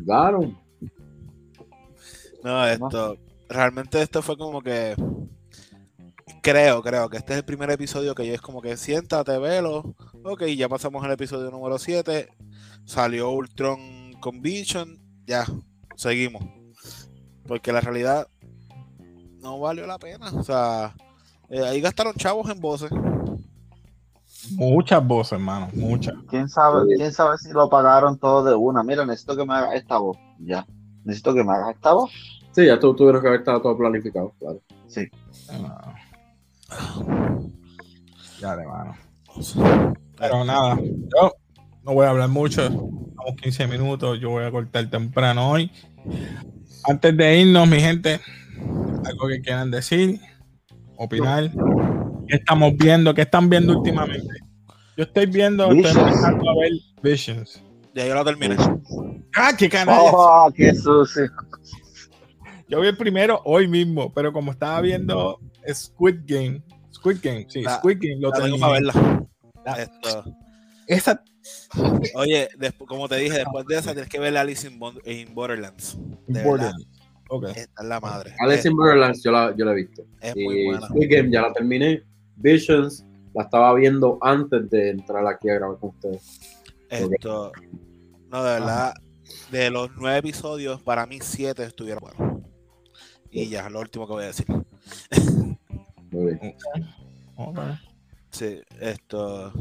claro. 0.05 0.53
No, 2.45 2.65
esto. 2.65 3.17
Realmente 3.49 4.01
esto 4.01 4.21
fue 4.21 4.37
como 4.37 4.61
que. 4.61 4.95
Creo, 6.43 6.81
creo 6.81 7.09
que 7.09 7.15
este 7.15 7.31
es 7.31 7.39
el 7.39 7.45
primer 7.45 7.71
episodio 7.71 8.13
que 8.13 8.27
yo 8.27 8.33
es 8.33 8.41
como 8.41 8.61
que 8.61 8.75
siéntate, 8.75 9.39
velo. 9.39 9.95
Ok, 10.25 10.43
ya 10.57 10.67
pasamos 10.67 11.01
al 11.01 11.11
episodio 11.11 11.49
número 11.49 11.79
7. 11.79 12.27
Salió 12.83 13.31
Ultron 13.31 14.11
con 14.19 14.41
Vision. 14.41 14.99
Ya, 15.25 15.45
seguimos. 15.95 16.43
Porque 17.47 17.71
la 17.71 17.79
realidad 17.79 18.27
no 19.39 19.57
valió 19.57 19.87
la 19.87 19.97
pena. 19.97 20.31
O 20.33 20.43
sea, 20.43 20.93
eh, 21.47 21.63
ahí 21.63 21.79
gastaron 21.79 22.13
chavos 22.15 22.49
en 22.49 22.59
voces. 22.59 22.91
Muchas 24.51 25.07
voces, 25.07 25.31
hermano, 25.31 25.69
muchas. 25.73 26.15
¿Quién 26.29 26.49
sabe, 26.49 26.93
quién 26.97 27.13
sabe 27.13 27.37
si 27.37 27.53
lo 27.53 27.69
pagaron 27.69 28.19
todo 28.19 28.43
de 28.43 28.53
una? 28.53 28.83
Mira, 28.83 29.05
necesito 29.05 29.37
que 29.37 29.45
me 29.45 29.53
hagas 29.53 29.75
esta 29.75 29.97
voz. 29.97 30.17
Ya. 30.39 30.67
Necesito 31.05 31.33
que 31.33 31.45
me 31.45 31.53
hagas 31.53 31.75
esta 31.75 31.93
voz. 31.93 32.11
Sí, 32.51 32.65
ya 32.65 32.77
tú 32.77 32.93
tuvieron 32.93 33.21
que 33.21 33.29
haber 33.29 33.39
estado 33.39 33.61
todo 33.61 33.77
planificado, 33.77 34.33
claro. 34.37 34.59
Sí. 34.87 35.07
Ah. 35.49 36.02
Ya, 38.39 38.53
hermano. 38.53 38.95
Pero 40.17 40.43
nada, 40.45 40.77
yo 40.77 41.33
no 41.83 41.93
voy 41.93 42.05
a 42.05 42.09
hablar 42.09 42.29
mucho. 42.29 42.63
Estamos 42.63 43.41
15 43.41 43.67
minutos. 43.67 44.19
Yo 44.19 44.31
voy 44.31 44.45
a 44.45 44.51
cortar 44.51 44.89
temprano 44.89 45.51
hoy. 45.51 45.71
Antes 46.85 47.15
de 47.15 47.39
irnos, 47.39 47.67
mi 47.67 47.79
gente, 47.79 48.19
algo 49.05 49.27
que 49.27 49.41
quieran 49.41 49.71
decir, 49.71 50.19
opinar. 50.97 51.51
¿Qué 52.27 52.35
estamos 52.35 52.73
viendo? 52.77 53.13
¿Qué 53.13 53.21
están 53.21 53.49
viendo 53.49 53.77
últimamente? 53.77 54.39
Yo 54.97 55.03
estoy 55.05 55.25
viendo, 55.25 55.71
estoy 55.71 56.01
empezando 56.01 56.49
a 56.49 56.55
ver 56.59 56.71
Visions. 57.01 57.61
Ya 57.95 58.05
yo 58.07 58.15
lo 58.15 58.25
terminé. 58.25 58.55
¡Ah, 59.35 59.51
qué 59.57 59.69
canalla! 59.69 60.11
¡Oh, 60.11 60.51
qué 60.55 60.73
sucio! 60.73 61.31
Yo 62.73 62.81
vi 62.81 62.87
el 62.87 62.97
primero 62.97 63.39
hoy 63.45 63.67
mismo, 63.67 64.11
pero 64.13 64.33
como 64.33 64.51
estaba 64.51 64.81
viendo 64.81 65.39
Squid 65.71 66.21
Game, 66.25 66.63
Squid 66.91 67.17
Game, 67.21 67.45
sí, 67.47 67.61
La- 67.61 67.77
Squid 67.77 67.97
Game, 68.01 68.19
lo 68.19 68.31
La 68.31 68.39
tengo 68.39 68.57
para 68.59 68.73
verla. 68.73 69.25
La- 69.63 69.73
Esto. 69.83 70.25
Esa 70.87 71.23
Oye, 72.15 72.49
despu- 72.57 72.85
como 72.87 73.07
te 73.07 73.17
dije, 73.17 73.37
después 73.37 73.65
de 73.67 73.75
esa 73.77 73.91
tienes 73.93 74.09
que 74.09 74.19
ver 74.19 74.35
Alice 74.37 74.67
in, 74.67 74.79
Bon- 74.79 74.99
in 75.05 75.35
Borderlands. 75.35 75.97
De 76.27 76.43
Borderlands. 76.43 76.85
verdad, 76.87 77.03
Ok. 77.29 77.43
Esta 77.55 77.81
es 77.83 77.87
la 77.87 77.99
madre. 77.99 78.35
Alice 78.39 78.67
in 78.67 78.75
Borderlands 78.75 79.21
yo 79.23 79.31
la, 79.31 79.55
yo 79.55 79.65
la 79.65 79.71
he 79.73 79.75
visto. 79.75 80.03
Es 80.19 80.35
y 80.35 80.43
muy 80.43 80.65
buena. 80.65 80.87
Squid 80.87 81.09
Game 81.15 81.31
ya 81.31 81.41
la 81.43 81.53
terminé. 81.53 82.03
Visions 82.37 83.05
la 83.35 83.43
estaba 83.43 83.73
viendo 83.75 84.17
antes 84.21 84.67
de 84.71 84.89
entrar 84.91 85.25
aquí 85.27 85.47
a 85.49 85.55
grabar 85.55 85.77
con 85.77 85.91
ustedes. 85.91 86.39
Esto, 86.89 87.51
no, 88.29 88.43
de 88.43 88.59
verdad, 88.59 88.93
de 89.51 89.69
los 89.69 89.89
nueve 89.95 90.17
episodios, 90.19 90.81
para 90.81 91.05
mí 91.05 91.19
siete 91.21 91.63
estuvieron 91.63 92.01
buenos. 92.03 92.43
Y 93.33 93.49
ya, 93.49 93.69
lo 93.69 93.79
último 93.79 94.05
que 94.05 94.13
voy 94.13 94.23
a 94.23 94.27
decir. 94.27 94.45
Muy 96.11 96.25
bien. 96.35 96.55
Sí, 98.29 98.61
esto. 98.79 99.51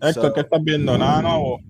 Héctor, 0.00 0.12
So- 0.14 0.32
¿qué 0.32 0.40
estás 0.40 0.62
viendo? 0.62 0.96
Nada 0.96 1.22
nuevo. 1.22 1.60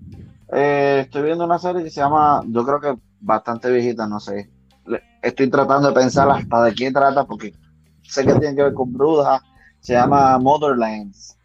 Eh, 0.51 1.01
estoy 1.05 1.23
viendo 1.23 1.45
una 1.45 1.57
serie 1.57 1.83
que 1.83 1.89
se 1.89 1.99
llama, 2.01 2.41
yo 2.47 2.63
creo 2.63 2.79
que 2.79 3.01
bastante 3.19 3.71
viejita, 3.71 4.05
no 4.07 4.19
sé. 4.19 4.49
Le- 4.85 5.01
Estoy 5.23 5.49
tratando 5.49 5.87
de 5.89 5.93
pensar 5.95 6.29
hasta 6.29 6.63
de 6.65 6.73
qué 6.75 6.91
trata, 6.91 7.25
porque 7.25 7.53
sé 8.03 8.25
que 8.25 8.33
tiene 8.35 8.55
que 8.55 8.63
ver 8.63 8.73
con 8.73 8.93
brujas. 8.93 9.41
Se 9.79 9.93
llama 9.93 10.37
Motherlands. 10.37 11.35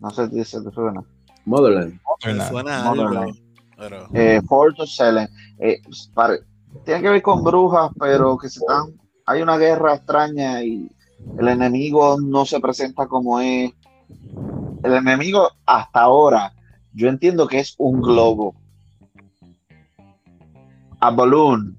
No 0.00 0.10
sé 0.10 0.28
si 0.28 0.44
se 0.44 0.60
te 0.60 0.70
suena. 0.70 1.02
Motherland. 1.46 1.98
Nada. 2.26 2.48
suena 2.50 2.90
algo, 2.90 3.10
no. 3.10 3.26
pero 3.78 4.08
Eh, 4.14 4.40
Fort 4.46 4.78
of. 4.80 4.88
Eh, 5.58 5.80
tiene 6.84 7.02
que 7.02 7.08
ver 7.10 7.22
con 7.22 7.42
brujas, 7.44 7.90
pero 7.98 8.36
que 8.38 8.48
se 8.48 8.60
están. 8.60 8.94
Hay 9.26 9.42
una 9.42 9.58
guerra 9.58 9.94
extraña 9.94 10.62
y 10.62 10.88
el 11.38 11.48
enemigo 11.48 12.16
no 12.20 12.44
se 12.46 12.60
presenta 12.60 13.06
como 13.06 13.40
es. 13.40 13.72
El 14.82 14.92
enemigo, 14.92 15.48
hasta 15.64 16.00
ahora, 16.00 16.52
yo 16.92 17.08
entiendo 17.08 17.48
que 17.48 17.58
es 17.60 17.74
un 17.78 18.00
globo. 18.00 18.54
A 21.00 21.10
balloon. 21.10 21.78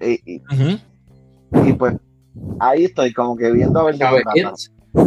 Y, 0.00 0.34
y- 0.34 0.42
Ujú. 0.52 1.68
y 1.68 1.72
pues 1.72 1.96
ahí 2.60 2.84
estoy, 2.84 3.12
como 3.12 3.36
que 3.36 3.50
viendo 3.50 3.80
a 3.80 3.84
ver 3.84 3.96
qué. 3.96 4.40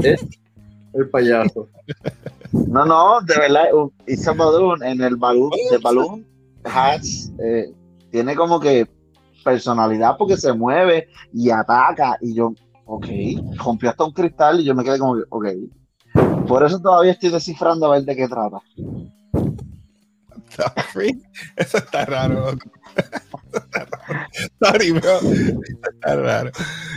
It, 0.10 0.19
El 0.93 1.10
payaso. 1.10 1.69
No, 2.52 2.86
no, 2.86 3.21
de 3.21 3.38
verdad, 3.38 3.74
un- 3.74 3.93
it's 4.06 4.28
a 4.28 4.34
balloon. 4.34 4.84
En 4.84 5.02
el 5.02 5.15
balloon, 5.15 5.52
de 5.69 5.78
balloon 5.78 6.26
has, 6.65 7.32
eh, 7.39 7.71
tiene 8.12 8.36
como 8.36 8.60
que 8.60 8.88
personalidad 9.43 10.15
porque 10.17 10.38
se 10.38 10.54
mueve 10.54 11.08
y 11.34 11.49
ataca. 11.49 12.17
Y 12.21 12.34
yo, 12.34 12.54
ok, 12.86 13.08
rompió 13.58 13.89
hasta 13.89 14.04
un 14.04 14.13
cristal 14.13 14.60
y 14.60 14.63
yo 14.63 14.75
me 14.75 14.84
quedé 14.84 14.99
como 14.99 15.21
ok. 15.30 15.47
Por 16.47 16.65
eso 16.65 16.80
todavía 16.80 17.12
estoy 17.12 17.30
descifrando 17.30 17.86
a 17.86 17.91
ver 17.97 18.04
de 18.04 18.15
qué 18.15 18.27
trata. 18.27 18.60
Eso 21.56 21.77
está 21.77 22.06
raro. 22.06 22.58
Sorry, 24.62 24.91
bro. 24.91 25.19
Está 25.93 26.15
raro. 26.15 26.51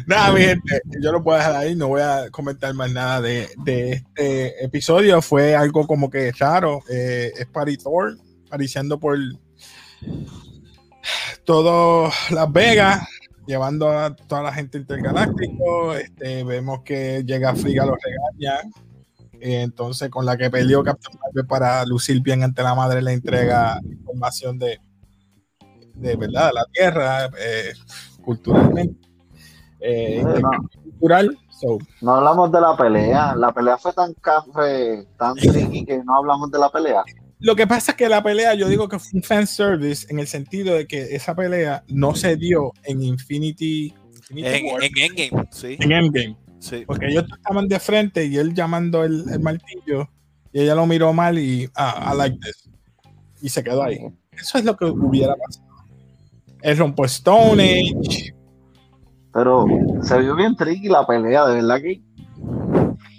Nada, 0.07 0.33
mi 0.33 0.41
gente, 0.41 0.81
yo 1.01 1.13
lo 1.13 1.23
puedo 1.23 1.39
dejar 1.39 1.57
ahí. 1.57 1.75
No 1.75 1.89
voy 1.89 2.03
a 2.03 2.31
comentar 2.31 2.75
más 2.75 2.91
nada 2.93 3.21
de, 3.21 3.49
de 3.65 3.93
este 3.93 4.65
episodio. 4.65 5.23
Fue 5.23 5.55
algo 5.55 5.87
como 5.87 6.11
que 6.11 6.33
raro. 6.33 6.83
Eh, 6.91 7.33
es 7.37 7.47
Party 7.47 7.77
Thor, 7.77 8.17
apareciendo 8.47 8.99
por 8.99 9.19
todo 11.45 12.11
Las 12.31 12.53
Vegas, 12.53 13.07
llevando 13.47 13.91
a 13.91 14.15
toda 14.15 14.43
la 14.43 14.53
gente 14.53 14.79
intergaláctico. 14.79 15.95
Este, 15.95 16.45
vemos 16.45 16.81
que 16.85 17.23
llega 17.25 17.55
Friga, 17.55 17.87
lo 17.87 17.97
regaña. 17.97 18.61
Entonces, 19.41 20.09
con 20.09 20.25
la 20.25 20.37
que 20.37 20.51
peleó 20.51 20.83
Captain 20.83 21.19
Marvel 21.23 21.47
para 21.47 21.85
lucir 21.85 22.23
bien 22.23 22.43
ante 22.43 22.63
la 22.63 22.75
madre, 22.75 23.03
le 23.03 23.13
entrega 23.13 23.79
información 23.85 24.59
de, 24.59 24.81
de 25.95 26.17
verdad, 26.17 26.49
de 26.49 26.53
la 26.55 26.65
Tierra, 26.73 27.27
eh, 27.39 27.73
culturalmente. 28.23 29.07
Eh, 29.81 30.25
no. 30.25 30.51
cultural. 30.83 31.39
So, 31.51 31.79
No 32.01 32.15
hablamos 32.15 32.51
de 32.51 32.61
la 32.61 32.77
pelea. 32.77 33.35
La 33.37 33.53
pelea 33.53 33.77
fue 33.77 33.93
tan 33.93 34.15
café, 34.15 35.07
tan 35.19 35.35
tricky 35.35 35.85
que 35.85 36.03
no 36.03 36.17
hablamos 36.17 36.51
de 36.51 36.59
la 36.59 36.71
pelea. 36.71 37.05
Lo 37.45 37.55
que 37.55 37.67
pasa 37.67 37.93
es 37.93 37.99
que 37.99 38.09
la 38.09 38.23
pelea, 38.23 38.55
yo 38.55 38.69
digo 38.69 38.89
que 38.89 38.99
fue 38.99 39.11
un 39.19 39.23
fan 39.23 39.47
service 39.47 40.07
en 40.09 40.19
el 40.19 40.27
sentido 40.27 40.75
de 40.75 40.87
que 40.87 41.15
esa 41.15 41.35
pelea 41.35 41.85
no 41.89 42.15
se 42.15 42.37
dio 42.37 42.73
en 42.85 43.03
Infinity, 43.03 43.93
Infinity 44.31 44.49
en, 44.49 44.67
War, 44.67 44.83
en 44.83 44.99
Endgame, 44.99 45.49
sí. 45.51 45.77
en 45.79 45.93
Endgame. 45.93 46.37
sí. 46.59 46.85
Porque 46.87 47.09
ellos 47.09 47.25
estaban 47.37 47.69
de 47.69 47.79
frente 47.79 48.25
y 48.25 48.39
él 48.39 48.55
llamando 48.55 49.05
el, 49.05 49.27
el 49.31 49.41
martillo 49.41 50.09
y 50.55 50.63
ella 50.63 50.75
lo 50.75 50.87
miró 50.87 51.13
mal 51.13 51.39
y 51.39 51.69
ah, 51.75 52.13
I 52.15 52.17
like 52.17 52.39
this. 52.39 52.71
Y 53.43 53.51
se 53.51 53.63
quedó 53.63 53.83
ahí. 53.83 53.99
Eso 54.33 54.57
es 54.57 54.65
lo 54.65 54.75
que 54.75 54.87
hubiera 54.87 55.35
pasado. 55.37 55.67
Él 56.63 56.79
rompió 56.79 57.05
Stone 57.05 57.63
Age, 57.63 58.35
Pero 59.35 59.67
se 60.01 60.19
vio 60.19 60.35
bien 60.35 60.57
tricky 60.57 60.89
la 60.89 61.07
pelea, 61.07 61.45
de 61.45 61.57
verdad 61.57 61.83
que. 61.83 62.01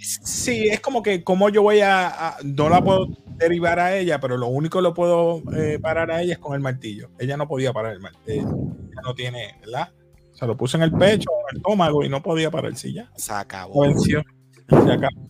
Sí, 0.05 0.67
es 0.69 0.79
como 0.81 1.01
que 1.01 1.23
como 1.23 1.49
yo 1.49 1.63
voy 1.63 1.79
a, 1.81 2.35
no 2.43 2.69
la 2.69 2.83
puedo 2.83 3.07
derivar 3.37 3.79
a 3.79 3.97
ella, 3.97 4.19
pero 4.19 4.37
lo 4.37 4.47
único 4.47 4.77
que 4.77 4.83
lo 4.83 4.93
puedo 4.93 5.41
eh, 5.57 5.79
parar 5.81 6.11
a 6.11 6.21
ella 6.21 6.33
es 6.33 6.39
con 6.39 6.53
el 6.53 6.59
martillo. 6.61 7.09
Ella 7.19 7.37
no 7.37 7.47
podía 7.47 7.73
parar 7.73 7.93
el 7.93 7.99
martillo. 8.01 8.47
Ella 8.47 9.01
no 9.03 9.15
tiene, 9.15 9.55
¿verdad? 9.61 9.89
Se 10.33 10.45
lo 10.45 10.55
puso 10.55 10.77
en 10.77 10.83
el 10.83 10.91
pecho, 10.91 11.29
en 11.31 11.51
el 11.51 11.57
estómago 11.57 12.03
y 12.03 12.09
no 12.09 12.21
podía 12.21 12.51
parar 12.51 12.75
sí 12.75 12.93
ya. 12.93 13.09
Se 13.15 13.33
acabó. 13.33 13.81
Venció. 13.81 14.21
Se 14.69 14.91
acabó. 14.91 15.29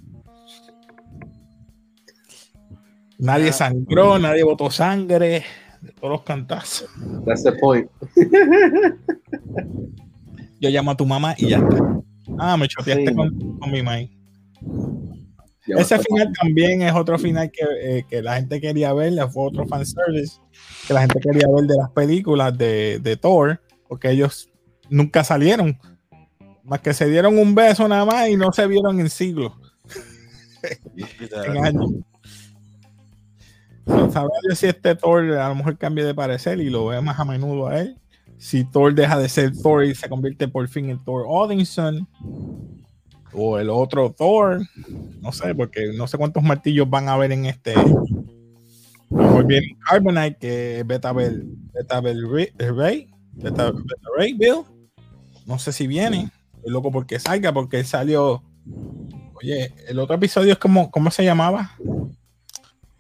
Nadie 3.17 3.53
sangró, 3.53 4.19
nadie 4.19 4.43
botó 4.43 4.69
sangre 4.69 5.45
de 5.81 5.91
todos 5.93 6.09
los 6.11 6.21
cantazos. 6.23 6.89
That's 7.25 7.43
the 7.43 7.53
point. 7.53 7.89
Yo 10.59 10.69
llamo 10.69 10.91
a 10.91 10.97
tu 10.97 11.05
mamá 11.05 11.33
y 11.37 11.49
ya 11.49 11.57
está. 11.59 12.01
Ah, 12.39 12.57
me 12.57 12.67
choteaste 12.67 13.07
Sí. 13.09 13.15
con, 13.15 13.57
con 13.59 13.71
mi 13.71 13.81
maíz. 13.83 14.09
Ya 15.67 15.75
Ese 15.77 15.97
final 15.97 16.31
también 16.39 16.83
es 16.83 16.93
otro 16.93 17.17
final 17.17 17.49
que, 17.51 17.65
eh, 17.81 18.05
que 18.07 18.21
la 18.21 18.35
gente 18.35 18.61
quería 18.61 18.93
ver, 18.93 19.13
fue 19.29 19.47
otro 19.47 19.65
fanservice 19.65 20.39
que 20.87 20.93
la 20.93 21.01
gente 21.01 21.19
quería 21.19 21.47
ver 21.47 21.65
de 21.65 21.75
las 21.75 21.89
películas 21.89 22.55
de, 22.55 22.99
de 22.99 23.17
Thor, 23.17 23.59
porque 23.87 24.11
ellos 24.11 24.49
nunca 24.89 25.23
salieron, 25.23 25.79
más 26.63 26.81
que 26.81 26.93
se 26.93 27.09
dieron 27.09 27.39
un 27.39 27.55
beso 27.55 27.87
nada 27.87 28.05
más 28.05 28.29
y 28.29 28.35
no 28.35 28.51
se 28.51 28.67
vieron 28.67 28.99
en 28.99 29.09
siglos, 29.09 29.53
en 31.45 31.65
años. 31.65 31.91
Sabrá 33.85 34.33
si 34.55 34.67
este 34.67 34.95
Thor 34.95 35.31
a 35.33 35.49
lo 35.49 35.55
mejor 35.55 35.77
cambia 35.77 36.05
de 36.05 36.15
parecer 36.15 36.59
y 36.59 36.69
lo 36.69 36.87
ve 36.87 37.01
más 37.01 37.19
a 37.19 37.25
menudo 37.25 37.67
a 37.67 37.81
él. 37.81 37.99
Si 38.37 38.63
Thor 38.63 38.93
deja 38.93 39.17
de 39.17 39.29
ser 39.29 39.51
Thor 39.61 39.85
y 39.85 39.95
se 39.95 40.09
convierte 40.09 40.47
por 40.47 40.67
fin 40.67 40.89
en 40.89 41.03
Thor 41.03 41.25
Odinson, 41.27 42.07
o 43.35 43.59
el 43.59 43.69
otro 43.69 44.11
Thor, 44.11 44.61
no 45.21 45.31
sé, 45.31 45.53
porque 45.53 45.91
no 45.95 46.07
sé 46.07 46.17
cuántos 46.17 46.43
martillos 46.43 46.89
van 46.89 47.09
a 47.09 47.13
haber 47.13 47.31
en 47.31 47.45
este. 47.45 47.73
Mejor 49.09 49.45
viene 49.45 49.77
Carbonite, 49.87 50.37
que 50.37 50.79
es 50.79 50.87
Beta 50.87 51.13
Bell, 51.13 51.45
Beta 51.73 52.01
Bell 52.01 52.29
Ray, 52.29 52.51
Ray, 52.57 53.09
Beta, 53.33 53.71
Beta 53.71 54.09
Ray 54.17 54.33
Bill. 54.33 54.63
No 55.45 55.59
sé 55.59 55.71
si 55.71 55.87
viene. 55.87 56.31
Estoy 56.55 56.71
loco 56.71 56.91
porque 56.91 57.19
salga, 57.19 57.53
porque 57.53 57.83
salió. 57.83 58.43
Oye, 59.35 59.73
el 59.87 59.99
otro 59.99 60.15
episodio 60.15 60.53
es 60.53 60.59
como, 60.59 60.89
¿cómo 60.89 61.11
se 61.11 61.23
llamaba? 61.23 61.71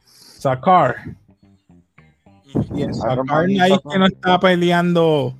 Sakar. 0.05 1.17
Y 2.75 2.83
en 2.83 2.93
Sakar 2.93 3.45
ahí 3.59 3.77
que 3.89 3.99
no 3.99 4.05
está 4.05 4.39
peleando 4.39 5.35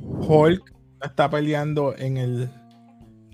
Hulk, 0.00 0.74
no 1.00 1.06
está 1.06 1.28
peleando 1.28 1.94
en 1.96 2.16
el 2.16 2.50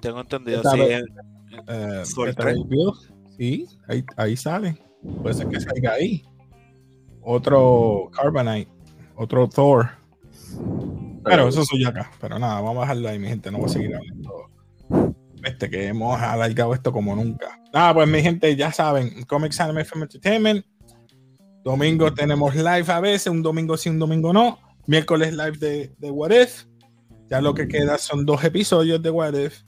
Tengo 0.04 0.20
entendido, 0.20 0.62
sí. 0.62 0.80
eh, 0.80 2.02
Thor 2.14 2.26
Beta 2.26 2.42
3. 2.42 2.54
Ray 2.54 2.64
Bill. 2.68 2.90
Sí, 3.38 3.66
ahí, 3.88 4.04
ahí 4.18 4.36
sale. 4.36 4.78
Puede 5.22 5.34
ser 5.34 5.48
que 5.48 5.60
salga 5.60 5.94
ahí. 5.94 6.22
Otro 7.22 8.10
Carbonite, 8.12 8.70
otro 9.16 9.48
Thor. 9.48 9.88
Pero 11.24 11.48
eso 11.48 11.64
soy 11.64 11.84
acá. 11.86 12.10
Pero 12.20 12.38
nada, 12.38 12.60
vamos 12.60 12.78
a 12.78 12.80
dejarlo 12.82 13.08
ahí, 13.08 13.18
mi 13.18 13.28
gente. 13.28 13.50
No 13.50 13.58
voy 13.58 13.66
a 13.66 13.72
seguir 13.72 13.96
hablando. 13.96 14.50
Este, 15.42 15.70
que 15.70 15.86
hemos 15.86 16.20
alargado 16.20 16.74
esto 16.74 16.92
como 16.92 17.16
nunca. 17.16 17.58
Nada, 17.72 17.94
pues 17.94 18.08
mi 18.08 18.20
gente, 18.20 18.54
ya 18.56 18.72
saben, 18.72 19.24
Comics 19.24 19.58
Anime 19.60 19.84
Film 19.84 20.02
Entertainment. 20.02 20.64
Domingo 21.64 22.12
tenemos 22.12 22.54
live 22.54 22.84
a 22.88 23.00
veces, 23.00 23.28
un 23.28 23.42
domingo 23.42 23.78
sí, 23.78 23.88
un 23.88 23.98
domingo 23.98 24.34
no. 24.34 24.58
Miércoles 24.86 25.32
live 25.32 25.56
de, 25.58 25.94
de 25.98 26.10
What 26.10 26.30
If. 26.30 26.66
Ya 27.30 27.40
lo 27.40 27.54
que 27.54 27.66
queda 27.66 27.96
son 27.96 28.26
dos 28.26 28.44
episodios 28.44 29.02
de 29.02 29.10
What 29.10 29.32
If. 29.34 29.62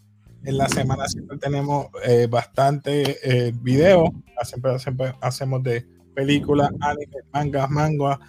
En 0.47 0.59
la 0.59 0.69
semana 0.69 1.09
siempre 1.09 1.37
tenemos 1.39 1.89
eh, 2.05 2.29
bastante 2.31 3.19
eh, 3.23 3.53
videos. 3.61 4.11
Siempre, 4.45 4.79
siempre 4.79 5.13
hacemos 5.21 5.63
de 5.63 5.85
películas, 6.15 6.71
anime, 6.81 7.17
mangas, 7.33 7.71
manga, 7.71 8.21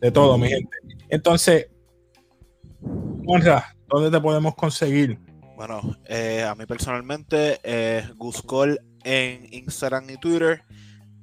de 0.00 0.10
todo, 0.10 0.38
mi 0.38 0.48
gente. 0.48 0.76
Entonces, 1.08 1.68
¿dónde 3.88 4.10
te 4.10 4.20
podemos 4.20 4.54
conseguir? 4.54 5.18
Bueno, 5.56 5.96
eh, 6.06 6.42
a 6.42 6.54
mí 6.54 6.66
personalmente, 6.66 7.60
eh, 7.62 8.04
Guscol 8.16 8.78
en 9.04 9.46
Instagram 9.52 10.10
y 10.10 10.16
Twitter, 10.18 10.62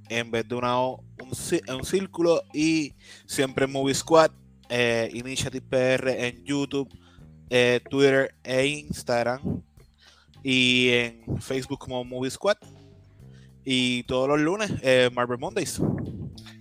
en 0.10 0.32
vez 0.32 0.48
de 0.48 0.56
una 0.56 0.80
O, 0.80 1.04
un, 1.22 1.84
círculo, 1.86 2.42
y 2.54 2.94
siempre 3.26 3.68
Movie 3.68 3.94
Squad, 3.94 4.32
eh, 4.70 5.10
Initiative 5.14 5.62
PR 5.62 6.10
en 6.28 6.44
YouTube, 6.44 6.90
Twitter 7.90 8.34
e 8.44 8.66
Instagram, 8.66 9.62
y 10.44 10.90
en 10.90 11.42
Facebook 11.42 11.80
como 11.80 12.04
Movie 12.04 12.32
Squad, 12.32 12.58
y 13.66 14.04
todos 14.04 14.28
los 14.28 14.40
lunes, 14.40 14.72
eh, 14.82 15.10
Marvel 15.14 15.40
Mondays. 15.40 15.82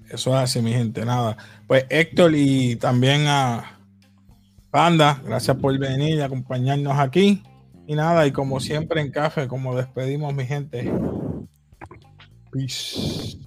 Eso 0.08 0.30
es 0.30 0.36
así, 0.36 0.60
mi 0.60 0.72
gente, 0.72 1.04
nada. 1.04 1.36
Pues 1.66 1.86
Héctor 1.90 2.34
y 2.34 2.76
también 2.76 3.26
a 3.26 3.80
Panda, 4.70 5.20
gracias 5.24 5.56
por 5.56 5.76
venir 5.78 6.16
y 6.16 6.20
acompañarnos 6.20 6.98
aquí. 6.98 7.42
Y 7.86 7.94
nada, 7.94 8.26
y 8.26 8.32
como 8.32 8.60
siempre 8.60 9.00
en 9.00 9.10
café, 9.10 9.48
como 9.48 9.74
despedimos, 9.76 10.32
mi 10.34 10.46
gente. 10.46 10.90
Peace. 12.52 13.38